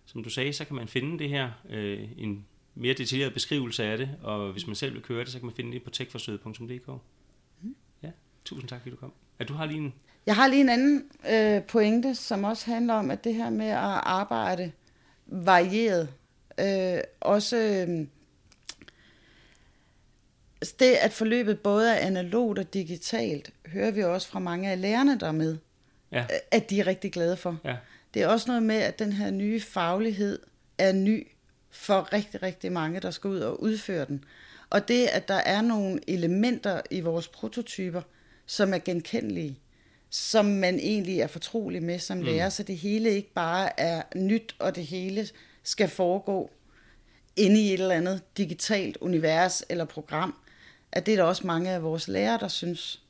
som 0.06 0.24
du 0.24 0.30
sagde, 0.30 0.54
så 0.54 0.66
kan 0.66 0.76
man 0.76 0.88
finde 0.88 1.20
det 1.20 1.30
her, 1.30 1.52
øh, 1.70 2.10
en 2.18 2.46
mere 2.76 2.94
detaljeret 2.94 3.34
beskrivelse 3.34 3.84
af 3.84 3.98
det, 3.98 4.10
og 4.24 4.52
hvis 4.52 4.68
man 4.68 4.76
selv 4.76 4.94
vil 4.94 5.02
køre 5.02 5.20
det, 5.24 5.30
så 5.30 5.40
kan 5.40 5.46
man 5.46 5.56
finde 5.56 5.72
det 5.72 5.84
på 5.84 5.90
techforsøget.dk. 5.90 6.90
Ja, 8.04 8.12
tusind 8.46 8.70
tak, 8.70 8.82
fordi 8.82 8.92
du 8.92 8.96
kom. 8.96 9.14
Ja, 9.40 9.44
du 9.44 9.54
har 9.54 9.66
lige 9.66 9.78
en... 9.78 9.94
Jeg 10.26 10.36
har 10.36 10.48
lige 10.48 10.62
en 10.62 10.70
anden 10.70 11.04
øh, 11.30 11.64
pointe, 11.64 12.16
som 12.16 12.44
også 12.44 12.72
handler 12.72 12.94
om, 12.94 13.12
at 13.12 13.24
det 13.24 13.36
her 13.36 13.50
med 13.50 13.66
at 13.66 13.78
arbejde 14.04 14.72
varieret, 15.28 16.10
øh, 16.60 17.02
også 17.22 17.58
øh, 17.58 18.08
det, 20.80 20.94
at 20.94 21.14
forløbet 21.14 21.60
både 21.60 21.92
er 21.92 22.08
analogt 22.08 22.60
og 22.60 22.74
digitalt, 22.74 23.50
hører 23.68 23.92
vi 23.92 24.04
også 24.04 24.28
fra 24.28 24.40
mange 24.40 24.72
af 24.72 24.82
lærerne, 24.82 25.20
der 25.20 25.28
er 25.28 25.32
med, 25.32 25.58
Ja, 26.12 26.26
at 26.52 26.70
de 26.70 26.80
er 26.80 26.88
rigtig 26.88 27.12
glade 27.12 27.38
for. 27.38 27.60
ja, 27.66 27.76
Det 28.14 28.22
er 28.22 28.28
også 28.28 28.48
noget 28.48 28.64
med, 28.64 28.76
at 28.76 29.00
den 29.00 29.14
her 29.14 29.32
nye 29.32 29.62
faglighed 29.62 30.40
er 30.78 30.92
ny 30.92 31.28
for 31.72 32.14
rigtig, 32.14 32.44
rigtig 32.44 32.72
mange, 32.72 33.00
der 33.00 33.12
skal 33.12 33.28
ud 33.30 33.40
og 33.40 33.64
udføre 33.64 34.06
den. 34.06 34.24
Og 34.70 34.88
det, 34.88 35.08
at 35.08 35.28
der 35.28 35.34
er 35.36 35.62
nogle 35.62 36.00
elementer 36.08 36.82
i 36.92 37.02
vores 37.02 37.28
prototyper, 37.28 38.02
som 38.46 38.74
er 38.74 38.78
genkendelige, 38.78 39.60
som 40.10 40.46
man 40.46 40.80
egentlig 40.80 41.20
er 41.20 41.28
fortrolig 41.28 41.84
med 41.84 42.00
som 42.00 42.22
lærer, 42.22 42.46
mm. 42.46 42.52
så 42.52 42.64
det 42.64 42.78
hele 42.78 43.10
ikke 43.10 43.34
bare 43.34 43.80
er 43.80 44.02
nyt, 44.16 44.56
og 44.60 44.76
det 44.76 44.86
hele 44.86 45.28
skal 45.64 45.90
foregå 45.90 46.52
inde 47.36 47.62
i 47.62 47.74
et 47.74 47.80
eller 47.80 47.96
andet 47.96 48.22
digitalt 48.38 48.98
univers 49.02 49.64
eller 49.70 49.86
program, 49.86 50.36
at 50.92 51.06
det 51.06 51.12
er 51.12 51.16
der 51.16 51.24
også 51.24 51.48
mange 51.48 51.70
af 51.70 51.84
vores 51.84 52.08
lærere, 52.08 52.40
der 52.40 52.48
synes 52.48 53.02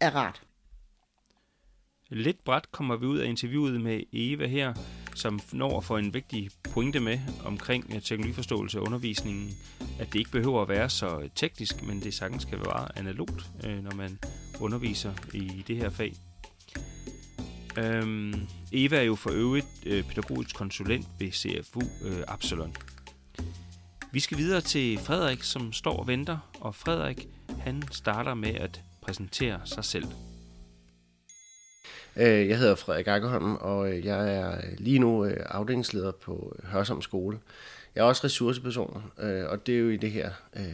er 0.00 0.10
rart. 0.10 0.42
Lidt 2.08 2.44
bræt 2.44 2.72
kommer 2.72 2.96
vi 2.96 3.06
ud 3.06 3.18
af 3.18 3.28
interviewet 3.28 3.80
med 3.80 4.00
Eva 4.12 4.46
her, 4.46 4.74
som 5.14 5.40
når 5.52 5.78
at 5.78 5.84
få 5.84 5.96
en 5.96 6.14
vigtig 6.14 6.50
pointe 6.70 7.00
med 7.00 7.18
omkring 7.44 7.94
eh, 7.94 8.02
teknologiforståelse 8.02 8.78
og 8.78 8.86
undervisningen, 8.86 9.50
at 10.00 10.12
det 10.12 10.18
ikke 10.18 10.30
behøver 10.30 10.62
at 10.62 10.68
være 10.68 10.90
så 10.90 11.28
teknisk, 11.34 11.82
men 11.82 12.00
det 12.00 12.14
sagtens 12.14 12.42
skal 12.42 12.58
være 12.58 12.98
analogt, 12.98 13.46
eh, 13.64 13.82
når 13.82 13.94
man 13.94 14.18
underviser 14.60 15.12
i 15.34 15.64
det 15.66 15.76
her 15.76 15.90
fag. 15.90 16.14
Øhm, 17.78 18.34
Eva 18.72 18.96
er 18.96 19.02
jo 19.02 19.14
for 19.14 19.30
øvrigt 19.30 19.66
eh, 19.86 20.04
pædagogisk 20.04 20.56
konsulent 20.56 21.06
ved 21.18 21.32
CFU 21.32 21.80
øh, 22.04 22.24
Absalon. 22.28 22.74
Vi 24.12 24.20
skal 24.20 24.38
videre 24.38 24.60
til 24.60 24.98
Frederik, 24.98 25.42
som 25.42 25.72
står 25.72 25.96
og 25.96 26.06
venter, 26.06 26.38
og 26.60 26.74
Frederik 26.74 27.28
han 27.60 27.82
starter 27.92 28.34
med 28.34 28.54
at 28.54 28.82
præsentere 29.02 29.60
sig 29.64 29.84
selv. 29.84 30.04
Øh, 32.16 32.48
Jeg 32.48 32.58
hedder 32.58 32.74
Frederik 32.74 33.06
Akkerholm, 33.06 33.56
og 33.56 33.92
øh, 33.92 34.04
jeg 34.04 34.34
er 34.36 34.60
lige 34.78 34.98
nu 34.98 35.24
øh, 35.24 35.36
afdelingsleder 35.46 36.12
på 36.12 36.56
Hørsholm 36.64 37.02
Skole. 37.02 37.38
Jeg 37.94 38.00
er 38.00 38.04
også 38.04 38.24
ressourceperson, 38.24 39.02
øh, 39.18 39.44
og 39.48 39.66
det 39.66 39.74
er 39.74 39.78
jo 39.78 39.88
i 39.90 39.96
det 39.96 40.10
her 40.10 40.30
øh, 40.56 40.64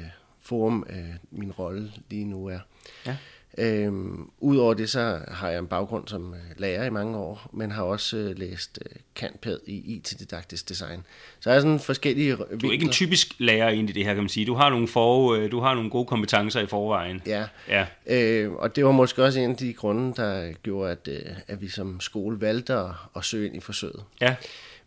forum, 0.40 0.86
øh, 0.90 1.14
min 1.30 1.52
rolle 1.52 1.92
lige 2.10 2.24
nu 2.24 2.46
er. 2.46 2.58
Ja. 3.06 3.16
Øhm, 3.58 4.30
Udover 4.40 4.74
det, 4.74 4.90
så 4.90 5.20
har 5.28 5.48
jeg 5.50 5.58
en 5.58 5.66
baggrund 5.66 6.08
som 6.08 6.34
øh, 6.34 6.40
lærer 6.56 6.84
i 6.84 6.90
mange 6.90 7.18
år, 7.18 7.50
men 7.52 7.70
har 7.70 7.82
også 7.82 8.16
øh, 8.16 8.38
læst 8.38 8.78
øh, 8.84 8.96
kantpæd 9.14 9.58
i 9.66 9.94
IT-didaktisk 9.96 10.68
design. 10.68 11.04
Så 11.40 11.50
jeg 11.50 11.56
er 11.56 11.60
sådan 11.60 11.80
forskellige 11.80 12.36
Du 12.36 12.68
er 12.68 12.72
ikke 12.72 12.84
en 12.84 12.92
typisk 12.92 13.34
lærer 13.38 13.68
ind 13.68 13.90
i 13.90 13.92
det 13.92 14.04
her, 14.04 14.14
kan 14.14 14.22
man 14.22 14.28
sige. 14.28 14.46
Du 14.46 14.54
har 14.54 14.70
nogle, 14.70 14.88
for, 14.88 15.34
øh, 15.34 15.50
du 15.50 15.60
har 15.60 15.74
nogle 15.74 15.90
gode 15.90 16.06
kompetencer 16.06 16.60
i 16.60 16.66
forvejen. 16.66 17.22
Ja, 17.26 17.44
Ja, 17.68 17.86
Øh, 18.06 18.52
og 18.52 18.76
det 18.76 18.84
var 18.84 18.92
måske 18.92 19.24
også 19.24 19.40
en 19.40 19.50
af 19.50 19.56
de 19.56 19.72
grunde, 19.72 20.14
der 20.16 20.52
gjorde, 20.62 20.92
at, 20.92 21.08
øh, 21.08 21.32
at 21.48 21.60
vi 21.60 21.68
som 21.68 22.00
skole 22.00 22.40
valgte 22.40 22.74
at, 22.74 22.90
at 23.16 23.24
søge 23.24 23.46
ind 23.46 23.56
i 23.56 23.60
forsøget. 23.60 24.02
ja, 24.20 24.34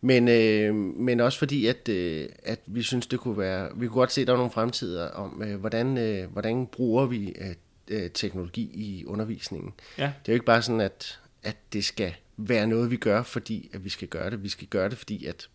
Men, 0.01 0.27
øh, 0.27 0.75
men 0.75 1.19
også 1.19 1.39
fordi, 1.39 1.65
at, 1.65 1.89
øh, 1.89 2.29
at 2.43 2.59
vi 2.65 2.83
synes, 2.83 3.07
det 3.07 3.19
kunne 3.19 3.37
være... 3.37 3.69
Vi 3.75 3.87
kunne 3.87 3.99
godt 3.99 4.11
se, 4.11 4.21
at 4.21 4.27
der 4.27 4.33
var 4.33 4.37
nogle 4.37 4.51
fremtider 4.51 5.09
om, 5.09 5.43
øh, 5.45 5.59
hvordan, 5.59 5.97
øh, 5.97 6.31
hvordan 6.31 6.67
bruger 6.67 7.05
vi 7.05 7.27
øh, 7.27 7.55
øh, 7.89 8.09
teknologi 8.11 8.61
i 8.73 9.05
undervisningen. 9.05 9.73
ja. 9.97 10.03
Det 10.03 10.29
er 10.29 10.33
jo 10.33 10.33
ikke 10.33 10.45
bare 10.45 10.61
sådan, 10.61 10.81
at, 10.81 11.19
at 11.43 11.57
det 11.73 11.85
skal 11.85 12.13
være 12.37 12.67
noget, 12.67 12.91
vi 12.91 12.97
gør, 12.97 13.23
fordi 13.23 13.69
at 13.73 13.83
vi 13.83 13.89
skal 13.89 14.07
gøre 14.07 14.29
det. 14.29 14.43
Vi 14.43 14.49
skal 14.49 14.67
gøre 14.67 14.89
det, 14.89 14.97
fordi 14.97 15.25
at, 15.25 15.49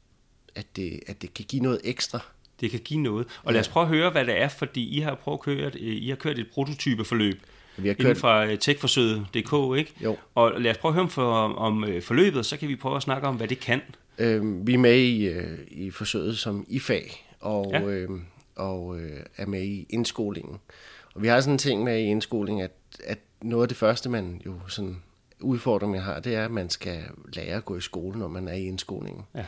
at, 0.55 0.67
det, 0.76 1.00
at 1.07 1.23
det 1.23 1.35
kan 1.35 1.45
give 1.49 1.62
noget 1.62 1.81
ekstra. 1.85 2.19
Det 2.61 2.71
kan 2.71 2.81
give 2.81 3.00
noget. 3.00 3.26
Og 3.45 3.53
lad 3.53 3.61
os 3.61 3.69
prøve 3.69 3.83
at 3.83 3.88
høre, 3.88 4.11
hvad 4.11 4.25
det 4.25 4.41
er, 4.43 4.49
fordi 4.49 4.88
I 4.97 5.00
har 5.00 5.14
prøvet 5.14 5.38
at 5.38 5.43
køre, 5.43 5.67
et- 5.69 5.75
I 5.81 6.09
har 6.09 6.17
kørt 6.17 6.38
et 6.38 6.47
prototypeforløb 6.53 7.41
Vi 7.76 7.88
har 7.88 7.95
inden 7.95 8.05
kørt, 8.07 8.17
fra 8.17 8.47
øh, 8.47 8.59
techforsøget.dk, 8.59 9.79
ikke? 9.79 9.93
Jo. 10.05 10.17
Og 10.35 10.61
lad 10.61 10.71
os 10.71 10.79
prøve 10.79 10.91
at 10.91 10.95
høre 10.95 11.03
om, 11.05 11.11
for, 11.11 11.33
om 11.49 11.85
øh, 11.85 12.03
forløbet, 12.03 12.47
så 12.47 12.57
kan 12.57 12.69
vi 12.69 12.76
prøve 12.76 12.97
at 12.97 13.03
snakke 13.03 13.29
om, 13.29 13.37
hvad 13.37 13.49
det 13.49 13.61
kan. 13.61 13.81
øh, 14.19 14.67
vi 14.67 14.75
er 14.75 14.79
med 14.79 14.99
i, 14.99 15.25
øh, 15.26 15.59
i 15.69 15.91
forsøget 15.91 16.38
som 16.38 16.67
IFAG, 16.69 17.25
og, 17.41 17.71
Ja. 17.73 17.81
ja. 17.81 17.87
øh, 17.87 18.09
og 18.57 19.00
øh, 19.00 19.21
er 19.37 19.47
med 19.47 19.62
i 19.62 19.87
indskolingen. 19.91 20.57
Og 21.14 21.23
vi 21.23 21.28
har 21.28 21.40
sådan 21.40 21.54
en 21.54 21.59
ting 21.59 21.85
med 21.85 21.99
i 21.99 22.04
indskolingen, 22.04 22.64
at, 22.64 22.73
at 23.04 23.18
noget 23.42 23.64
af 23.64 23.68
det 23.68 23.76
første, 23.76 24.09
man 24.09 24.42
jo 24.47 24.68
sådan 24.68 25.02
udfordring, 25.40 25.92
man 25.92 26.00
har, 26.00 26.21
det 26.21 26.35
er, 26.35 26.44
at 26.44 26.50
man 26.50 26.71
skal 26.71 27.02
lære 27.33 27.56
at 27.56 27.64
gå 27.64 27.76
i 27.76 27.80
skole, 27.80 28.18
når 28.18 28.28
man 28.28 28.49
er 28.49 28.52
i 28.52 28.64
indskolingen. 28.64 29.25
Ja. 29.35 29.44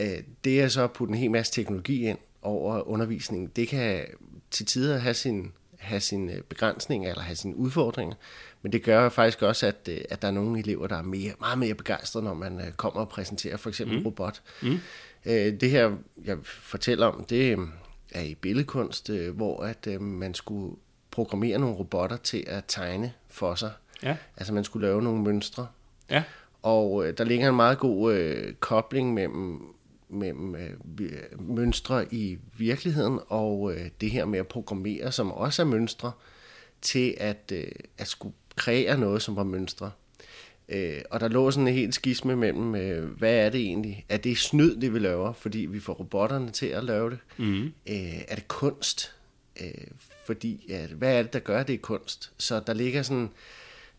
Øh, 0.00 0.22
det 0.44 0.62
er 0.62 0.68
så 0.68 0.84
at 0.84 0.92
putte 0.92 1.12
en 1.12 1.18
hel 1.18 1.30
masse 1.30 1.52
teknologi 1.52 2.06
ind 2.06 2.18
over 2.42 2.88
undervisningen. 2.88 3.50
Det 3.56 3.68
kan 3.68 4.04
til 4.50 4.66
tider 4.66 4.98
have 4.98 5.14
sin, 5.14 5.52
have 5.78 6.00
sin 6.00 6.30
øh, 6.30 6.42
begrænsning 6.42 7.06
eller 7.06 7.22
have 7.22 7.36
sine 7.36 7.56
udfordringer, 7.56 8.14
men 8.62 8.72
det 8.72 8.82
gør 8.82 9.08
faktisk 9.08 9.42
også, 9.42 9.66
at, 9.66 9.88
øh, 9.90 10.00
at 10.10 10.22
der 10.22 10.28
er 10.28 10.32
nogle 10.32 10.58
elever, 10.58 10.86
der 10.86 10.96
er 10.96 11.02
mere, 11.02 11.32
meget 11.40 11.58
mere 11.58 11.74
begejstrede, 11.74 12.24
når 12.24 12.34
man 12.34 12.60
kommer 12.76 13.00
og 13.00 13.08
præsenterer 13.08 13.56
for 13.56 13.68
eksempel 13.68 13.98
mm. 13.98 14.04
robot. 14.04 14.42
Mm. 14.62 14.78
Det 15.60 15.70
her, 15.70 15.96
jeg 16.24 16.38
fortæller 16.44 17.06
om, 17.06 17.24
det 17.24 17.52
er 18.12 18.22
i 18.22 18.34
billedkunst, 18.34 19.10
hvor 19.10 19.62
at 19.62 20.00
man 20.00 20.34
skulle 20.34 20.76
programmere 21.16 21.58
nogle 21.58 21.76
robotter 21.76 22.16
til 22.16 22.44
at 22.46 22.64
tegne 22.68 23.12
for 23.28 23.54
sig. 23.54 23.72
Ja. 24.02 24.16
Altså 24.36 24.54
man 24.54 24.64
skulle 24.64 24.86
lave 24.86 25.02
nogle 25.02 25.22
mønstre, 25.22 25.66
Ja, 26.10 26.22
og 26.62 27.06
øh, 27.06 27.18
der 27.18 27.24
ligger 27.24 27.48
en 27.48 27.56
meget 27.56 27.78
god 27.78 28.14
øh, 28.14 28.54
kobling 28.54 29.14
mellem, 29.14 29.62
mellem 30.08 30.54
øh, 30.54 30.70
mønstre 31.38 32.14
i 32.14 32.38
virkeligheden 32.58 33.18
og 33.28 33.72
øh, 33.72 33.90
det 34.00 34.10
her 34.10 34.24
med 34.24 34.38
at 34.38 34.46
programmere, 34.46 35.12
som 35.12 35.32
også 35.32 35.62
er 35.62 35.66
mønstre, 35.66 36.12
til 36.82 37.14
at, 37.20 37.52
øh, 37.52 37.68
at 37.98 38.08
skulle 38.08 38.34
kreere 38.56 38.98
noget, 38.98 39.22
som 39.22 39.36
var 39.36 39.44
mønstre. 39.44 39.90
Øh, 40.68 41.00
og 41.10 41.20
der 41.20 41.28
lå 41.28 41.50
sådan 41.50 41.68
en 41.68 41.74
helt 41.74 41.94
skisme 41.94 42.36
mellem, 42.36 42.74
øh, 42.74 43.10
hvad 43.10 43.34
er 43.34 43.50
det 43.50 43.60
egentlig? 43.60 44.04
Er 44.08 44.16
det 44.16 44.38
snyd, 44.38 44.76
det 44.76 44.94
vi 44.94 44.98
laver, 44.98 45.32
fordi 45.32 45.58
vi 45.58 45.80
får 45.80 45.92
robotterne 45.92 46.50
til 46.50 46.66
at 46.66 46.84
lave 46.84 47.10
det? 47.10 47.18
Mm. 47.36 47.64
Øh, 47.64 48.18
er 48.28 48.34
det 48.34 48.48
kunst? 48.48 49.15
Øh, 49.60 49.86
fordi, 50.26 50.72
at, 50.72 50.90
hvad 50.90 51.18
er 51.18 51.22
det, 51.22 51.32
der 51.32 51.38
gør, 51.38 51.62
det 51.62 51.74
er 51.74 51.78
kunst? 51.78 52.32
Så 52.38 52.60
der 52.60 52.74
ligger 52.74 53.02
sådan, 53.02 53.30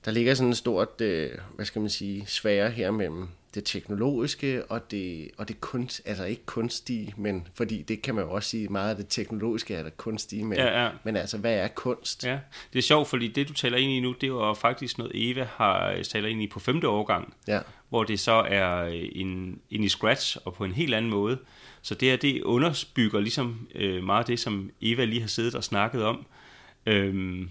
der 0.05 0.11
ligger 0.11 0.33
sådan 0.33 0.51
et 0.51 0.57
stort, 0.57 1.01
øh, 1.01 1.31
hvad 1.55 1.65
skal 1.65 1.79
man 1.81 1.89
sige, 1.89 2.25
svære 2.27 2.69
her 2.69 2.91
mellem 2.91 3.27
det 3.55 3.65
teknologiske 3.65 4.65
og 4.65 4.91
det, 4.91 5.29
og 5.37 5.47
det 5.47 5.61
kunst, 5.61 6.01
altså 6.05 6.23
ikke 6.23 6.45
kunstige, 6.45 7.13
men 7.17 7.47
fordi 7.53 7.81
det 7.81 8.01
kan 8.01 8.15
man 8.15 8.23
jo 8.23 8.31
også 8.31 8.49
sige, 8.49 8.67
meget 8.67 8.89
af 8.89 8.95
det 8.95 9.05
teknologiske 9.09 9.75
er 9.75 9.83
der 9.83 9.89
kunstige, 9.89 10.43
men, 10.43 10.57
Ja, 10.57 10.83
ja. 10.83 10.89
men 11.03 11.15
altså, 11.15 11.37
hvad 11.37 11.53
er 11.53 11.67
kunst? 11.67 12.25
ja. 12.25 12.39
Det 12.73 12.79
er 12.79 12.83
sjovt, 12.83 13.07
fordi 13.07 13.27
det, 13.27 13.47
du 13.47 13.53
taler 13.53 13.77
ind 13.77 13.91
i 13.91 13.99
nu, 13.99 14.11
det 14.21 14.33
var 14.33 14.53
faktisk 14.53 14.97
noget, 14.97 15.11
Eva 15.15 15.47
har 15.51 16.03
taler 16.03 16.29
ind 16.29 16.43
i 16.43 16.47
på 16.47 16.59
femte 16.59 16.87
årgang. 16.87 17.33
Ja. 17.47 17.59
Hvor 17.89 18.03
det 18.03 18.19
så 18.19 18.31
er 18.31 18.85
en, 19.11 19.59
en 19.71 19.83
i 19.83 19.89
scratch 19.89 20.37
og 20.45 20.53
på 20.53 20.63
en 20.63 20.71
helt 20.71 20.93
anden 20.93 21.11
måde. 21.11 21.37
Så 21.81 21.95
det 21.95 22.09
her, 22.09 22.15
det 22.15 22.43
underbygger 22.43 23.19
ligesom 23.19 23.67
øh, 23.75 24.03
meget 24.03 24.27
det, 24.27 24.39
som 24.39 24.71
Eva 24.81 25.05
lige 25.05 25.21
har 25.21 25.27
siddet 25.27 25.55
og 25.55 25.63
snakket 25.63 26.03
om. 26.03 26.25
Øhm, 26.85 27.49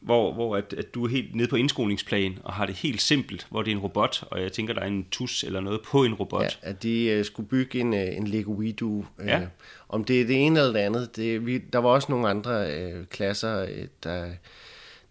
hvor, 0.00 0.32
hvor 0.32 0.56
at, 0.56 0.74
at 0.78 0.94
du 0.94 1.04
er 1.04 1.08
helt 1.08 1.34
nede 1.34 1.48
på 1.48 1.56
indskolingsplan 1.56 2.38
og 2.44 2.52
har 2.52 2.66
det 2.66 2.74
helt 2.74 3.02
simpelt, 3.02 3.46
hvor 3.50 3.62
det 3.62 3.70
er 3.70 3.74
en 3.76 3.82
robot, 3.82 4.24
og 4.30 4.42
jeg 4.42 4.52
tænker, 4.52 4.74
der 4.74 4.80
er 4.80 4.86
en 4.86 5.06
tus 5.10 5.44
eller 5.44 5.60
noget 5.60 5.80
på 5.82 6.04
en 6.04 6.14
robot. 6.14 6.42
Ja, 6.42 6.70
at 6.70 6.82
de 6.82 7.04
øh, 7.04 7.24
skulle 7.24 7.48
bygge 7.48 7.80
en, 7.80 7.94
øh, 7.94 8.16
en 8.16 8.26
Lego 8.26 8.52
WeDo. 8.52 9.04
Øh, 9.20 9.26
Ja. 9.26 9.40
Om 9.88 10.04
det 10.04 10.20
er 10.20 10.26
det 10.26 10.46
ene 10.46 10.60
eller 10.60 10.72
det 10.72 10.80
andet. 10.80 11.16
Det, 11.16 11.46
vi, 11.46 11.58
der 11.58 11.78
var 11.78 11.88
også 11.88 12.12
nogle 12.12 12.28
andre 12.28 12.72
øh, 12.74 13.06
klasser, 13.06 13.62
øh, 13.62 13.86
der, 14.02 14.26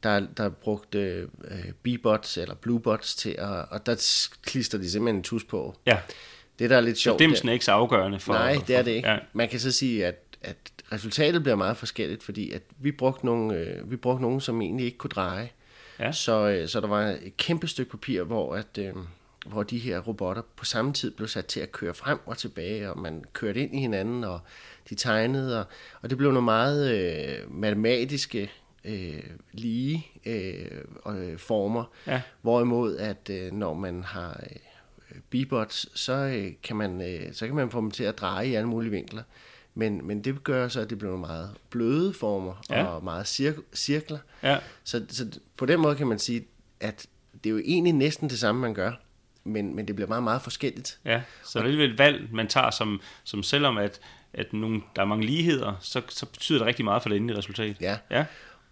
der, 0.06 0.20
der 0.38 0.50
brugte 0.50 1.00
øh, 1.00 1.72
B-bots 1.84 2.38
eller 2.38 2.56
Bluebots 2.56 3.16
til 3.16 3.36
at... 3.38 3.66
Og 3.70 3.86
der 3.86 4.28
klister 4.44 4.78
de 4.78 4.90
simpelthen 4.92 5.16
en 5.16 5.24
tus 5.24 5.44
på. 5.44 5.76
ja. 5.86 5.98
Det, 6.60 6.70
der 6.70 6.78
er 6.78 6.82
lidt 6.82 6.98
Så 6.98 7.02
sjovt... 7.04 7.20
dimsen 7.20 7.50
er 7.50 7.54
ikke 7.54 7.66
så 7.66 7.72
afgørende 7.72 8.20
for... 8.20 8.34
Nej, 8.34 8.58
det 8.68 8.76
er 8.76 8.82
det 8.82 8.92
ikke. 8.92 9.10
Ja. 9.10 9.18
Man 9.34 9.50
kan 9.50 9.60
så 9.60 9.72
sige, 9.72 10.06
at, 10.06 10.16
at 10.42 10.58
resultatet 10.92 11.44
bliver 11.44 11.56
meget 11.56 11.78
forskelligt, 11.78 12.24
fordi 12.24 12.52
at 12.52 12.62
vi 12.80 12.92
brugte 12.92 13.26
nogle, 13.26 13.56
øh, 13.56 13.92
vi 13.92 13.96
brugte 13.96 14.22
nogle, 14.22 14.42
som 14.42 14.62
egentlig 14.62 14.86
ikke 14.86 14.98
kunne 14.98 15.10
dreje. 15.10 15.50
Ja. 16.00 16.12
Så, 16.12 16.48
øh, 16.50 16.68
så 16.68 16.82
der 16.82 16.88
var 16.88 17.02
et 17.02 17.38
kæmpe 17.38 17.68
stykke 17.68 17.92
papir, 17.92 18.24
hvor, 18.24 18.56
at, 18.56 18.78
øh, 18.80 18.94
hvor 19.46 19.64
de 19.64 19.78
her 19.78 20.00
robotter 20.00 20.42
på 20.56 20.66
samme 20.66 20.94
tid 20.94 21.12
blev 21.12 21.28
sat 21.28 21.46
til 21.46 21.60
at 21.60 21.72
køre 21.72 21.94
frem 21.94 22.20
og 22.26 22.38
tilbage, 22.38 22.92
og 22.92 23.00
man 23.00 23.24
kørte 23.34 23.60
ind 23.60 23.76
i 23.76 23.80
hinanden, 23.80 24.24
og 24.24 24.40
de 24.90 24.96
tegnede, 24.96 25.60
og, 25.60 25.66
og 26.02 26.10
det 26.10 26.18
blev 26.18 26.32
nogle 26.32 26.46
meget 26.46 26.92
øh, 26.92 27.54
matematiske 27.54 28.52
øh, 28.86 29.24
lige 29.52 30.08
øh, 30.26 30.82
øh, 31.08 31.38
former. 31.38 31.84
Ja. 32.08 32.22
Hvorimod, 32.42 32.98
at 32.98 33.30
øh, 33.30 33.52
når 33.52 33.74
man 33.74 34.04
har 34.04 34.44
øh, 35.12 35.18
B-bots, 35.30 36.00
så, 36.00 36.14
øh, 36.14 36.52
kan 36.64 36.76
man, 36.76 37.02
øh, 37.02 37.34
så 37.34 37.46
kan 37.46 37.56
man 37.56 37.72
få 37.72 37.82
dem 37.82 37.92
til 37.92 38.04
at 38.04 38.18
dreje 38.18 38.48
i 38.48 38.54
alle 38.56 38.68
mulige 38.70 38.92
vinkler. 38.92 39.24
Men, 39.78 40.08
men 40.08 40.24
det 40.24 40.44
gør 40.44 40.68
så, 40.68 40.82
at 40.82 40.90
det 40.90 40.98
bliver 40.98 41.18
meget 41.18 41.50
bløde 41.70 42.14
former 42.14 42.64
Ja. 42.70 42.84
og 42.86 43.04
meget 43.04 43.26
cir- 43.26 43.64
cirkler. 43.76 44.20
Ja. 44.44 44.58
Så, 44.84 45.06
så 45.10 45.40
på 45.58 45.66
den 45.66 45.80
måde 45.80 45.96
kan 45.96 46.08
man 46.08 46.20
sige, 46.20 46.46
at 46.80 47.08
det 47.44 47.50
er 47.50 47.54
jo 47.54 47.62
egentlig 47.66 47.94
næsten 47.94 48.30
det 48.30 48.40
samme, 48.40 48.62
man 48.62 48.74
gør, 48.74 48.92
men, 49.44 49.76
men 49.76 49.88
det 49.88 49.96
bliver 49.96 50.08
meget, 50.08 50.24
meget 50.24 50.42
forskelligt. 50.42 51.00
Ja, 51.06 51.22
så 51.44 51.60
det 51.60 51.64
er 51.64 51.66
alligevel 51.70 51.92
et 51.92 51.98
valg, 51.98 52.28
man 52.34 52.48
tager, 52.48 52.70
som, 52.72 53.02
som 53.24 53.44
selvom 53.44 53.78
at, 53.78 54.00
at 54.34 54.54
nogle, 54.54 54.82
der 54.96 55.02
er 55.02 55.06
mange 55.06 55.26
ligheder, 55.26 55.74
så, 55.82 56.02
så 56.10 56.26
betyder 56.26 56.60
det 56.60 56.68
rigtig 56.68 56.86
meget 56.86 57.02
for 57.02 57.10
det 57.10 57.16
endelige 57.16 57.38
resultat. 57.38 57.76
Ja. 57.82 57.98
Ja, 58.12 58.26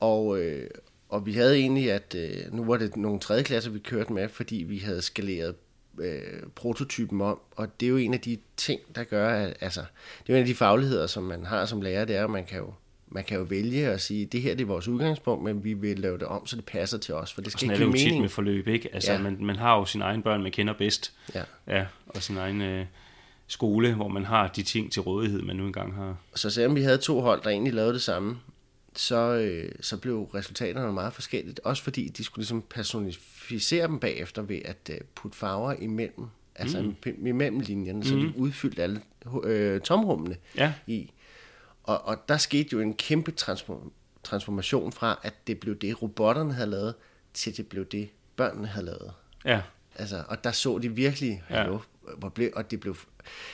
Og, 0.04 0.40
øh, 0.40 0.70
og 1.10 1.26
vi 1.26 1.34
havde 1.34 1.58
egentlig, 1.58 1.92
at 1.92 2.16
øh, 2.18 2.54
nu 2.54 2.66
var 2.66 2.78
det 2.78 2.98
nogle 2.98 3.20
tredje 3.20 3.44
klasser, 3.44 3.72
vi 3.72 3.80
kørte 3.80 4.14
med, 4.14 4.30
fordi 4.30 4.56
vi 4.56 4.78
havde 4.78 5.02
skaleret 5.02 5.56
øh, 6.00 6.44
prototypen 6.56 7.22
om, 7.22 7.40
og 7.52 7.80
det 7.80 7.86
er 7.86 7.90
jo 7.90 7.98
en 7.98 8.14
af 8.14 8.20
de 8.20 8.38
ting, 8.58 8.82
der 8.96 9.04
gør, 9.04 9.30
at 9.30 9.54
altså, 9.62 9.80
det 10.20 10.30
er 10.30 10.34
jo 10.34 10.36
en 10.36 10.42
af 10.42 10.48
de 10.48 10.56
fagligheder, 10.56 11.08
som 11.08 11.24
man 11.24 11.46
har 11.46 11.66
som 11.66 11.82
lærer, 11.82 12.06
det 12.06 12.16
er, 12.16 12.24
at 12.24 12.30
man 12.30 12.46
kan 12.46 12.58
jo 12.58 12.74
man 13.08 13.24
kan 13.24 13.38
jo 13.38 13.44
vælge 13.44 13.88
at 13.88 14.02
sige, 14.02 14.26
det 14.26 14.42
her 14.42 14.56
det 14.56 14.62
er 14.62 14.68
vores 14.68 14.88
udgangspunkt, 14.88 15.44
men 15.44 15.64
vi 15.64 15.74
vil 15.74 16.00
lave 16.00 16.18
det 16.18 16.28
om, 16.28 16.46
så 16.46 16.56
det 16.56 16.66
passer 16.66 16.98
til 16.98 17.14
os, 17.14 17.34
for 17.34 17.42
det 17.42 17.52
skal 17.52 17.60
sådan 17.60 17.70
er 17.70 17.74
ikke 17.74 17.86
det 17.86 17.88
jo 17.88 17.92
give 17.92 18.00
tit 18.00 18.08
mening. 18.08 18.22
med 18.22 18.30
forløb, 18.30 18.68
ikke? 18.68 18.90
Altså. 18.94 19.12
Ja. 19.12 19.20
man, 19.20 19.38
man 19.40 19.56
har 19.56 19.78
jo 19.78 19.86
sine 19.86 20.04
egne 20.04 20.24
børn, 20.24 20.44
man 20.44 20.52
kender 20.52 20.74
bedst. 20.74 21.14
Ja. 21.36 21.44
Ja, 21.68 21.86
og 22.08 22.24
sin 22.24 22.38
egen 22.38 22.62
øh, 22.62 22.86
skole, 23.48 23.94
hvor 23.94 24.08
man 24.08 24.26
har 24.26 24.48
de 24.48 24.64
ting 24.64 24.92
til 24.92 25.02
rådighed, 25.02 25.42
man 25.42 25.56
nu 25.56 25.66
engang 25.66 25.96
har. 25.96 26.18
Så 26.36 26.50
selvom 26.50 26.76
vi 26.76 26.82
havde 26.82 26.98
to 26.98 27.22
hold, 27.22 27.42
der 27.44 27.50
egentlig 27.50 27.74
lavede 27.74 27.94
det 27.94 28.02
samme, 28.02 28.40
så, 28.96 29.16
øh, 29.16 29.72
så 29.82 29.98
blev 29.98 30.24
resultaterne 30.24 30.94
meget 30.94 31.14
forskelligt. 31.14 31.60
Også 31.64 31.84
fordi 31.84 32.08
de 32.10 32.24
skulle 32.24 32.42
ligesom 32.44 32.62
personificere 32.62 33.88
dem 33.88 34.00
bagefter 34.00 34.42
ved 34.42 34.62
at 34.66 34.90
øh, 34.92 34.98
putte 35.16 35.38
farver 35.38 35.74
imellem, 35.74 36.26
altså 36.56 36.82
mm. 36.82 37.26
imellem 37.28 37.60
linjerne, 37.60 38.04
så 38.06 38.16
de 38.16 38.34
udfyldte 38.38 38.84
alle 38.84 39.02
øh, 39.44 39.82
tomrummene 39.82 40.38
Ja. 40.58 40.74
i. 40.88 41.12
Og, 41.84 42.06
og 42.08 42.30
der 42.30 42.38
skete 42.38 42.70
jo 42.74 42.80
en 42.80 42.94
kæmpe 42.94 43.34
transform- 43.42 43.92
transformation 44.24 44.92
fra, 44.92 45.20
at 45.24 45.48
det 45.48 45.60
blev 45.60 45.76
det, 45.78 46.02
robotterne 46.02 46.54
havde 46.54 46.70
lavet, 46.70 46.96
til 47.34 47.58
det 47.58 47.68
blev 47.68 47.86
det, 47.86 48.10
børnene 48.36 48.68
havde 48.68 48.86
lavet. 48.86 49.14
Ja, 49.46 49.62
Altså, 49.96 50.24
og 50.28 50.44
der 50.44 50.52
så 50.52 50.78
de 50.78 50.96
virkelig, 50.96 51.44
Ja. 51.50 51.68
hvor 52.18 52.30
blev, 52.30 52.50
og 52.56 52.72
det 52.72 52.80
blev, 52.80 52.96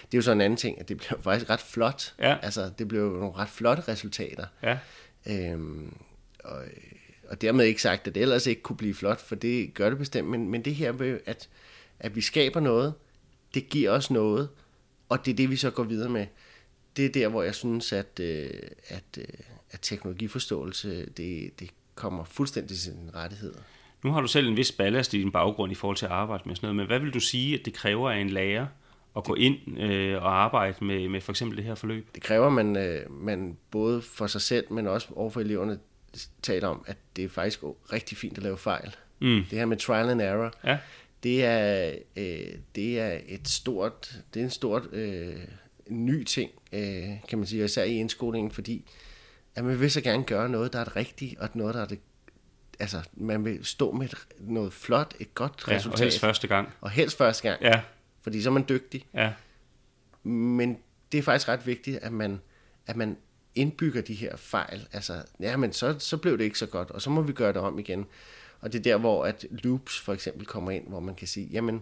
det 0.01 0.13
er 0.13 0.17
jo 0.17 0.21
så 0.21 0.31
en 0.31 0.41
anden 0.41 0.57
ting, 0.57 0.79
at 0.79 0.89
det 0.89 0.97
blev 0.97 1.21
faktisk 1.21 1.49
ret 1.49 1.59
flot. 1.59 2.13
Ja. 2.19 2.37
Altså, 2.41 2.71
det 2.79 2.87
blev 2.87 3.01
jo 3.01 3.09
nogle 3.09 3.35
ret 3.35 3.49
flotte 3.49 3.83
resultater. 3.87 4.45
ja, 4.63 4.77
Øhm, 5.29 5.93
og, 6.43 6.63
og 7.29 7.41
dermed 7.41 7.65
ikke 7.65 7.81
sagt, 7.81 8.07
at 8.07 8.15
det 8.15 8.21
ellers 8.21 8.47
ikke 8.47 8.61
kunne 8.61 8.77
blive 8.77 8.93
flot, 8.93 9.21
for 9.21 9.35
det 9.35 9.73
gør 9.73 9.89
det 9.89 9.97
bestemt, 9.97 10.27
men, 10.27 10.49
men 10.49 10.65
det 10.65 10.75
her 10.75 10.91
med, 10.91 11.19
at, 11.25 11.49
at 11.99 12.15
vi 12.15 12.21
skaber 12.21 12.59
noget, 12.59 12.93
det 13.53 13.69
giver 13.69 13.91
os 13.91 14.11
noget, 14.11 14.49
og 15.09 15.25
det 15.25 15.31
er 15.31 15.35
det, 15.35 15.49
vi 15.49 15.55
så 15.55 15.71
går 15.71 15.83
videre 15.83 16.09
med. 16.09 16.27
Det 16.97 17.05
er 17.05 17.09
der, 17.09 17.27
hvor 17.27 17.43
jeg 17.43 17.55
synes, 17.55 17.93
at, 17.93 18.19
øh, 18.19 18.49
at, 18.87 19.03
øh, 19.17 19.25
at 19.71 19.79
teknologiforståelse, 19.81 21.05
det, 21.05 21.59
det 21.59 21.69
kommer 21.95 22.23
fuldstændig 22.23 22.69
til 22.69 22.79
sin 22.79 23.15
rettighed. 23.15 23.53
Nu 24.03 24.11
har 24.11 24.21
du 24.21 24.27
selv 24.27 24.47
en 24.47 24.57
vis 24.57 24.71
ballast 24.71 25.13
i 25.13 25.19
din 25.19 25.31
baggrund 25.31 25.71
i 25.71 25.75
forhold 25.75 25.97
til 25.97 26.05
at 26.05 26.11
arbejde 26.11 26.43
med 26.45 26.55
sådan 26.55 26.67
noget, 26.67 26.75
men 26.75 26.87
hvad 26.87 26.99
vil 26.99 27.13
du 27.13 27.19
sige, 27.19 27.59
at 27.59 27.65
det 27.65 27.73
kræver 27.73 28.11
af 28.11 28.17
en 28.17 28.29
lærer 28.29 28.67
at 29.17 29.23
gå 29.23 29.35
ind 29.35 29.79
øh, 29.79 30.23
og 30.23 30.43
arbejde 30.43 30.85
med, 30.85 31.09
med 31.09 31.21
for 31.21 31.31
eksempel 31.31 31.57
det 31.57 31.65
her 31.65 31.75
forløb? 31.75 32.07
Det 32.15 32.23
kræver, 32.23 32.47
at 32.47 32.53
man, 32.53 32.77
øh, 32.77 33.11
man 33.11 33.57
både 33.71 34.01
for 34.01 34.27
sig 34.27 34.41
selv, 34.41 34.73
men 34.73 34.87
også 34.87 35.07
overfor 35.15 35.41
eleverne 35.41 35.79
taler 36.41 36.67
om, 36.67 36.83
at 36.87 36.97
det 37.15 37.23
er 37.23 37.29
faktisk 37.29 37.59
rigtig 37.93 38.17
fint 38.17 38.37
at 38.37 38.43
lave 38.43 38.57
fejl. 38.57 38.95
Mm. 39.19 39.43
Det 39.49 39.57
her 39.59 39.65
med 39.65 39.77
trial 39.77 40.09
and 40.09 40.21
error, 40.21 40.53
Ja, 40.63 40.77
det 41.23 41.45
er, 41.45 41.93
øh, 42.17 42.47
det 42.75 42.99
er 42.99 43.19
et 43.27 43.47
stort, 43.47 44.19
det 44.33 44.39
er 44.39 44.43
en 44.43 44.49
stort 44.49 44.93
øh, 44.93 45.35
ny 45.87 46.23
ting, 46.23 46.51
øh, 46.73 47.03
kan 47.29 47.37
man 47.37 47.47
sige, 47.47 47.65
især 47.65 47.83
i 47.83 47.93
indskolingen, 47.93 48.51
fordi 48.51 48.85
at 49.55 49.65
man 49.65 49.79
vil 49.79 49.91
så 49.91 50.01
gerne 50.01 50.23
gøre 50.23 50.49
noget, 50.49 50.73
der 50.73 50.79
er 50.79 50.83
det 50.83 50.95
rigtige, 50.95 51.35
og 51.39 51.49
noget, 51.53 51.75
der 51.75 51.81
er 51.81 51.85
det, 51.85 51.99
altså 52.79 53.01
man 53.13 53.45
vil 53.45 53.65
stå 53.65 53.91
med 53.91 54.05
et, 54.05 54.15
noget 54.39 54.73
flot, 54.73 55.13
et 55.19 55.33
godt 55.35 55.63
ja 55.67 55.75
resultat, 55.75 55.93
og 55.99 56.03
helst 56.03 56.19
første 56.19 56.47
gang. 56.47 56.69
og 56.81 56.89
helst 56.89 57.17
første 57.17 57.49
gang, 57.49 57.61
Ja, 57.61 57.81
fordi 58.29 58.41
så 58.41 58.49
er 58.49 58.53
man 58.53 58.65
dygtig, 58.69 59.05
ja, 59.13 59.33
men 60.23 60.77
det 61.11 61.17
er 61.17 61.21
faktisk 61.21 61.49
ret 61.49 61.67
vigtigt, 61.67 61.97
at 61.97 62.11
man, 62.11 62.39
at 62.87 62.95
man 62.95 63.17
indbygger 63.55 64.01
de 64.01 64.13
her 64.13 64.35
fejl. 64.35 64.87
Altså, 64.93 65.23
ja, 65.39 65.57
men 65.57 65.73
så, 65.73 65.95
så 65.99 66.17
blev 66.17 66.37
det 66.37 66.43
ikke 66.43 66.59
så 66.59 66.65
godt, 66.65 66.91
og 66.91 67.01
så 67.01 67.09
må 67.09 67.21
vi 67.21 67.33
gøre 67.33 67.53
det 67.53 67.61
om 67.61 67.79
igen. 67.79 68.05
Og 68.61 68.73
det 68.73 68.79
er 68.79 68.83
der, 68.83 68.97
hvor 68.97 69.25
at 69.25 69.45
loops 69.51 69.99
for 69.99 70.13
eksempel 70.13 70.45
kommer 70.45 70.71
ind, 70.71 70.87
hvor 70.87 70.99
man 70.99 71.15
kan 71.15 71.27
sige, 71.27 71.47
jamen, 71.47 71.81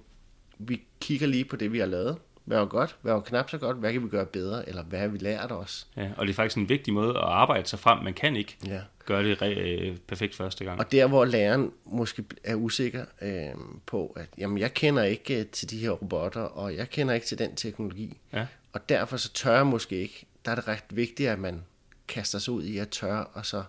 vi 0.60 0.81
kigger 0.99 1.27
lige 1.27 1.45
på 1.45 1.55
det, 1.55 1.73
vi 1.73 1.79
har 1.79 1.86
lavet. 1.86 2.17
Hvad 2.47 2.57
var 2.57 2.65
godt? 2.65 2.95
Hvad 3.01 3.13
var 3.13 3.19
knap 3.19 3.49
så 3.49 3.57
godt? 3.57 3.77
Hvad 3.77 3.93
kan 3.93 4.03
vi 4.03 4.10
gøre 4.10 4.25
bedre? 4.25 4.69
Eller 4.69 4.83
hvad 4.83 4.99
har 4.99 5.07
vi 5.07 5.17
lært 5.17 5.51
os? 5.51 5.88
ja, 5.97 6.10
og 6.17 6.25
det 6.25 6.31
er 6.33 6.36
faktisk 6.36 6.57
en 6.57 6.69
vigtig 6.69 6.93
måde 6.93 7.10
at 7.10 7.23
arbejde 7.23 7.67
sig 7.67 7.79
frem. 7.79 8.03
Man 8.03 8.13
kan 8.13 8.36
ikke 8.36 8.57
Ja. 8.65 8.79
gøre 9.05 9.23
det 9.23 9.41
re- 9.41 9.45
øh, 9.60 9.97
perfekt 10.07 10.36
første 10.36 10.63
gang. 10.65 10.79
Og 10.79 10.91
der, 10.91 11.07
hvor 11.07 11.25
læreren 11.25 11.71
måske 11.86 12.23
er 12.43 12.55
usikker 12.55 13.05
øh, 13.21 13.49
på, 13.86 14.13
at 14.17 14.29
jamen, 14.38 14.57
jeg 14.57 14.73
kender 14.73 15.03
ikke 15.03 15.39
øh, 15.39 15.45
til 15.45 15.69
de 15.69 15.77
her 15.77 15.89
robotter, 15.91 16.41
og 16.41 16.75
jeg 16.75 16.89
kender 16.89 17.13
ikke 17.13 17.27
til 17.27 17.38
den 17.39 17.55
teknologi. 17.55 18.17
Ja. 18.33 18.45
Og 18.73 18.89
derfor 18.89 19.17
så 19.17 19.33
tør 19.33 19.55
jeg 19.55 19.67
måske 19.67 19.95
ikke. 20.01 20.25
Der 20.45 20.51
er 20.51 20.55
det 20.55 20.67
ret 20.67 20.83
vigtigt, 20.89 21.29
at 21.29 21.39
man 21.39 21.63
kaster 22.07 22.39
sig 22.39 22.53
ud 22.53 22.63
i 22.63 22.77
at 22.77 22.89
tørre, 22.89 23.25
og 23.25 23.45
så, 23.45 23.63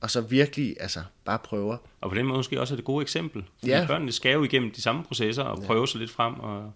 og 0.00 0.10
så 0.10 0.20
virkelig 0.20 0.76
altså, 0.80 1.00
bare 1.24 1.38
prøver. 1.38 1.76
Og 2.00 2.10
på 2.10 2.16
den 2.16 2.26
måde 2.26 2.38
måske 2.38 2.60
også 2.60 2.74
er 2.74 2.76
det 2.76 2.84
gode 2.84 3.02
eksempel. 3.02 3.44
Fordi 3.58 3.70
Ja. 3.70 3.84
børnene 3.86 4.12
skal 4.12 4.32
jo 4.32 4.42
igennem 4.44 4.70
de 4.70 4.82
samme 4.82 5.04
processer 5.04 5.42
og 5.42 5.62
prøve 5.62 5.88
sig 5.88 6.00
lidt 6.00 6.10
frem. 6.10 6.34
Og... 6.40 6.72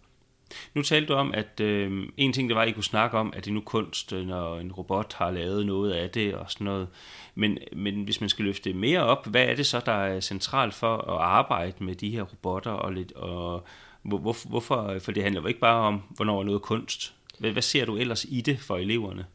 Nu 0.74 0.82
talte 0.82 1.08
du 1.12 1.14
om, 1.18 1.34
at 1.34 1.60
øh, 1.60 2.08
en 2.16 2.32
ting, 2.32 2.48
det 2.48 2.56
var, 2.56 2.62
at 2.62 2.68
I 2.68 2.72
kunne 2.72 2.84
snakke 2.84 3.18
om, 3.18 3.32
at 3.36 3.44
det 3.44 3.52
nu 3.52 3.60
kunst, 3.60 4.12
øh, 4.12 4.26
når 4.26 4.58
en 4.58 4.72
robot 4.72 5.12
har 5.14 5.30
lavet 5.30 5.66
noget 5.66 5.92
af 5.92 6.10
det 6.10 6.34
og 6.34 6.50
sådan 6.50 6.64
noget. 6.64 6.88
Men, 7.34 7.58
men 7.76 8.04
hvis 8.04 8.20
man 8.20 8.28
skal 8.30 8.44
løfte 8.44 8.64
det 8.70 8.76
mere 8.78 9.00
op, 9.02 9.26
hvad 9.26 9.44
er 9.44 9.54
det 9.54 9.66
så, 9.66 9.80
der 9.86 9.92
er 9.92 10.20
centralt 10.20 10.74
for 10.74 10.96
at 10.96 11.20
arbejde 11.22 11.84
med 11.84 11.94
de 11.94 12.10
her 12.10 12.22
robotter? 12.22 12.70
Og 12.70 12.92
lidt, 12.92 13.12
og 13.12 13.64
hvor, 14.02 14.18
hvor- 14.18 14.48
hvorfor? 14.48 14.86
Øh, 14.88 15.00
for 15.00 15.12
det 15.12 15.22
handler 15.22 15.40
jo 15.40 15.46
ikke 15.46 15.60
bare 15.60 15.80
om, 15.86 16.02
hvornår 16.10 16.40
er 16.40 16.44
noget 16.44 16.62
kunst. 16.62 17.14
Hvad, 17.38 17.50
hvad 17.50 17.62
ser 17.62 17.84
du 17.84 17.96
ellers 17.96 18.24
i 18.28 18.40
det 18.40 18.60
for 18.60 18.76
eleverne? 18.76 19.26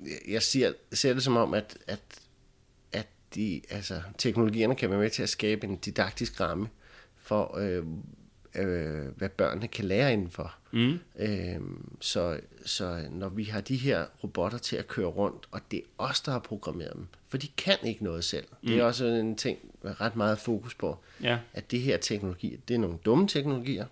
Jeg- 0.00 0.32
Jeg 0.32 0.42
ser, 0.42 0.72
ser 0.92 1.14
det 1.14 1.22
som 1.22 1.36
om, 1.36 1.54
at, 1.54 1.78
at, 1.86 2.00
at 2.92 3.06
de, 3.34 3.60
altså, 3.70 4.00
teknologierne 4.18 4.74
kan 4.74 4.90
være 4.90 4.98
med 4.98 5.10
til 5.10 5.22
at 5.22 5.28
skabe 5.28 5.66
en 5.66 5.76
didaktisk 5.76 6.40
ramme 6.40 6.68
for, 7.22 7.56
øh, 7.58 7.82
øh, 8.58 9.06
hvad 9.16 9.28
børnene 9.28 9.68
kan 9.68 9.84
lære 9.84 10.12
indenfor. 10.12 10.54
Mm. 10.70 10.98
Øh, 11.18 11.60
så, 12.00 12.40
så 12.66 13.06
når 13.10 13.28
vi 13.28 13.44
har 13.44 13.60
de 13.60 13.76
her 13.76 14.06
robotter 14.24 14.58
til 14.58 14.76
at 14.76 14.88
køre 14.88 15.06
rundt, 15.06 15.48
og 15.50 15.60
det 15.70 15.76
er 15.78 15.82
os, 15.98 16.20
der 16.20 16.32
har 16.32 16.38
programmeret 16.38 16.92
dem, 16.94 17.06
for 17.28 17.38
de 17.38 17.48
kan 17.56 17.76
ikke 17.84 18.04
noget 18.04 18.24
selv. 18.24 18.44
Mm. 18.62 18.68
Det 18.68 18.78
er 18.78 18.84
også 18.84 19.04
en 19.06 19.36
ting, 19.36 19.58
med 19.82 20.00
ret 20.00 20.16
meget 20.16 20.38
fokus 20.38 20.74
på, 20.74 20.98
Ja. 21.22 21.38
at 21.52 21.70
det 21.70 21.80
her 21.80 21.96
teknologi, 21.96 22.56
det 22.68 22.74
er 22.74 22.78
nogle 22.78 22.98
dumme 23.04 23.28
teknologier. 23.28 23.86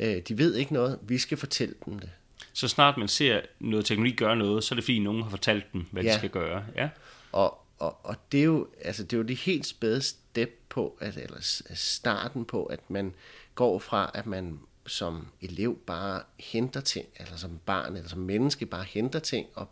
Øh, 0.00 0.16
de 0.28 0.38
ved 0.38 0.54
ikke 0.54 0.72
noget, 0.72 0.98
vi 1.02 1.18
skal 1.18 1.38
fortælle 1.38 1.74
dem 1.86 1.98
det. 1.98 2.10
Så 2.52 2.68
snart 2.68 2.96
man 2.96 3.08
ser 3.08 3.40
noget 3.60 3.86
teknologi 3.86 4.16
gøre 4.16 4.36
noget, 4.36 4.64
så 4.64 4.74
er 4.74 4.76
det 4.76 4.84
fordi, 4.84 4.98
nogen 4.98 5.22
har 5.22 5.30
fortalt 5.30 5.72
dem, 5.72 5.84
hvad 5.90 6.02
ja. 6.02 6.12
de 6.12 6.16
skal 6.18 6.30
gøre. 6.30 6.64
Ja. 6.76 6.88
Og, 7.32 7.65
og, 7.78 7.96
og 8.02 8.16
det, 8.32 8.40
er 8.40 8.44
jo, 8.44 8.66
altså, 8.82 9.02
det 9.02 9.12
er 9.12 9.16
jo 9.16 9.22
det 9.22 9.36
helt 9.36 9.66
spæde 9.66 10.02
step 10.02 10.50
på, 10.68 10.96
at, 11.00 11.16
eller 11.16 11.40
s- 11.40 11.62
starten 11.74 12.44
på, 12.44 12.64
at 12.64 12.90
man 12.90 13.14
går 13.54 13.78
fra, 13.78 14.10
at 14.14 14.26
man 14.26 14.58
som 14.86 15.26
elev 15.40 15.78
bare 15.86 16.22
henter 16.38 16.80
ting, 16.80 17.06
eller 17.16 17.36
som 17.36 17.58
barn, 17.66 17.96
eller 17.96 18.08
som 18.08 18.18
menneske 18.18 18.66
bare 18.66 18.84
henter 18.84 19.18
ting, 19.18 19.46
og, 19.54 19.68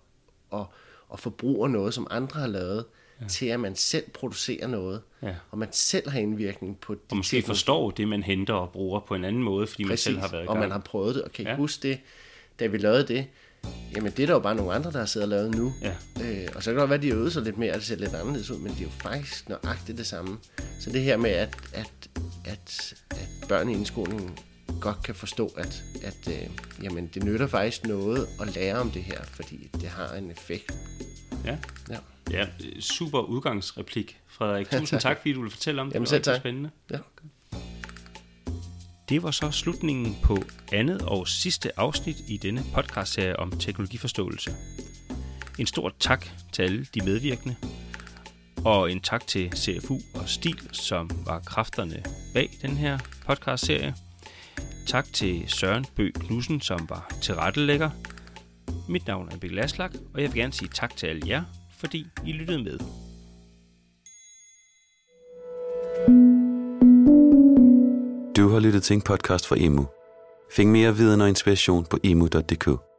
og, 0.51 0.67
og 1.09 1.19
forbruger 1.21 1.69
noget, 1.69 1.95
som 1.95 2.07
andre 2.11 2.41
har 2.41 2.47
lavet, 2.47 2.85
ja. 3.21 3.29
til 3.29 3.47
at 3.47 3.61
man 3.61 3.77
selv 3.77 4.11
producerer 4.11 4.67
noget, 4.67 5.03
Ja. 5.23 5.35
og 5.51 5.59
man 5.59 5.69
selv 5.73 6.09
har 6.11 6.19
indvirkning 6.21 6.81
på 6.81 6.95
de 6.95 6.99
Og 7.11 7.17
måske 7.17 7.37
ting, 7.37 7.47
forstår 7.47 7.91
det, 7.91 8.09
man 8.09 8.23
henter 8.23 8.55
og 8.55 8.71
bruger 8.73 9.01
på 9.01 9.15
en 9.15 9.25
anden 9.25 9.43
måde, 9.43 9.67
fordi 9.67 9.83
man 9.85 9.91
Præcis, 9.91 10.05
selv 10.05 10.19
har 10.19 10.29
været 10.29 10.45
i 10.45 10.47
og 10.47 10.55
gang. 10.55 10.61
man 10.61 10.71
har 10.71 10.79
prøvet 10.79 11.15
det, 11.15 11.23
og 11.23 11.33
kan 11.33 11.45
I 11.47 11.49
Ja. 11.49 11.57
huske 11.57 11.89
det, 11.89 12.01
da 12.61 12.67
vi 12.67 12.79
lavede 12.79 13.07
det, 13.09 13.27
jamen 13.97 14.13
det 14.13 14.23
er 14.23 14.27
der 14.27 14.33
jo 14.35 14.39
bare 14.39 14.55
nogle 14.55 14.73
andre, 14.73 14.93
der 14.93 14.99
har 14.99 15.07
siddet 15.07 15.25
og 15.25 15.29
lavet 15.29 15.55
nu. 15.55 15.73
Ja. 15.83 15.95
Øh, 16.23 16.49
og 16.55 16.63
så 16.63 16.71
kan 16.71 16.75
det 16.75 16.81
godt 16.81 16.91
være, 16.91 16.97
at 16.99 17.03
de 17.03 17.09
har 17.09 17.17
øvet 17.17 17.33
sig 17.33 17.43
lidt 17.43 17.59
mere, 17.59 17.73
og 17.73 17.77
det 17.77 17.85
ser 17.85 17.97
lidt 17.97 18.15
anderledes 18.15 18.51
ud, 18.51 18.59
men 18.59 18.73
det 18.73 18.79
er 18.79 18.85
jo 18.85 18.91
faktisk 18.91 19.49
nøjagtigt 19.49 19.99
det 19.99 20.07
samme. 20.07 20.39
Så 20.81 20.91
det 20.91 21.03
her 21.03 21.17
med, 21.17 21.31
at, 21.31 21.57
at, 21.73 22.09
at, 22.45 22.95
at 23.11 23.49
børn 23.49 23.69
i 23.69 23.73
indskolingen 23.73 24.39
godt 24.81 25.03
kan 25.03 25.15
forstå, 25.15 25.47
at, 25.57 25.83
at 26.03 26.29
øh, 26.29 26.51
jamen, 26.83 27.11
det 27.15 27.25
nytter 27.25 27.47
faktisk 27.47 27.87
noget 27.87 28.27
at 28.41 28.55
lære 28.55 28.79
om 28.79 28.91
det 28.91 29.03
her, 29.03 29.25
fordi 29.25 29.71
det 29.75 29.89
har 29.89 30.15
en 30.15 30.31
effekt. 30.31 30.73
Ja. 31.45 31.57
Ja. 31.91 31.99
ja, 32.31 32.47
super 32.81 33.21
udgangsreplik, 33.21 34.21
Frederik. 34.29 34.71
Tusind 34.71 35.01
tak, 35.09 35.17
fordi 35.17 35.33
du 35.33 35.41
ville 35.41 35.51
fortælle 35.51 35.81
om 35.81 35.87
det. 35.87 35.95
Jamen 35.95 36.05
det 36.05 36.11
var 36.11 36.17
selv 36.17 36.25
tak. 36.25 36.41
spændende. 36.41 36.71
Ja. 36.91 36.99
Det 39.15 39.23
var 39.23 39.31
så 39.31 39.51
slutningen 39.51 40.17
på 40.23 40.43
andet 40.73 41.03
og 41.03 41.29
sidste 41.29 41.79
afsnit 41.79 42.17
i 42.29 42.37
denne 42.37 42.65
podcastserie 42.75 43.39
om 43.39 43.51
teknologiforståelse. 43.51 44.55
En 45.59 45.67
stor 45.67 45.93
tak 46.01 46.27
til 46.53 46.63
alle 46.63 46.87
de 46.95 47.01
medvirkende, 47.05 47.57
og 48.65 48.93
en 48.93 49.01
tak 49.01 49.27
til 49.27 49.53
CFU 49.57 49.99
og 50.15 50.29
Stil, 50.29 50.69
som 50.73 51.11
var 51.27 51.41
kræfterne 51.41 52.03
bag 52.35 52.51
den 52.63 52.77
her 52.77 52.99
podcastserie. 53.27 53.95
Tak 54.87 55.07
til 55.13 55.45
Søren 55.49 55.87
Bø 55.97 56.11
Knudsen, 56.11 56.61
som 56.61 56.87
var 56.89 57.13
tilrettelægger. 57.23 57.91
Mit 58.89 59.07
navn 59.07 59.29
er 59.29 59.37
Mikkel 59.43 59.59
Aslak, 59.59 59.95
og 60.15 60.23
jeg 60.23 60.33
vil 60.33 60.41
gerne 60.41 60.53
sige 60.53 60.69
tak 60.75 60.97
til 60.97 61.07
alle 61.07 61.23
jer, 61.27 61.45
fordi 61.77 62.07
I 62.27 62.33
lyttede 62.33 62.63
med. 62.65 63.04
Du 68.37 68.49
har 68.49 68.61
lyttet 68.61 68.83
til 68.83 68.95
en 68.95 69.03
podcast 69.03 69.47
fra 69.47 69.57
Emu. 69.59 69.87
Find 70.51 70.71
mere 70.71 70.97
viden 70.97 71.21
og 71.21 71.29
inspiration 71.29 71.85
på 71.85 71.99
emu.dk. 72.03 72.94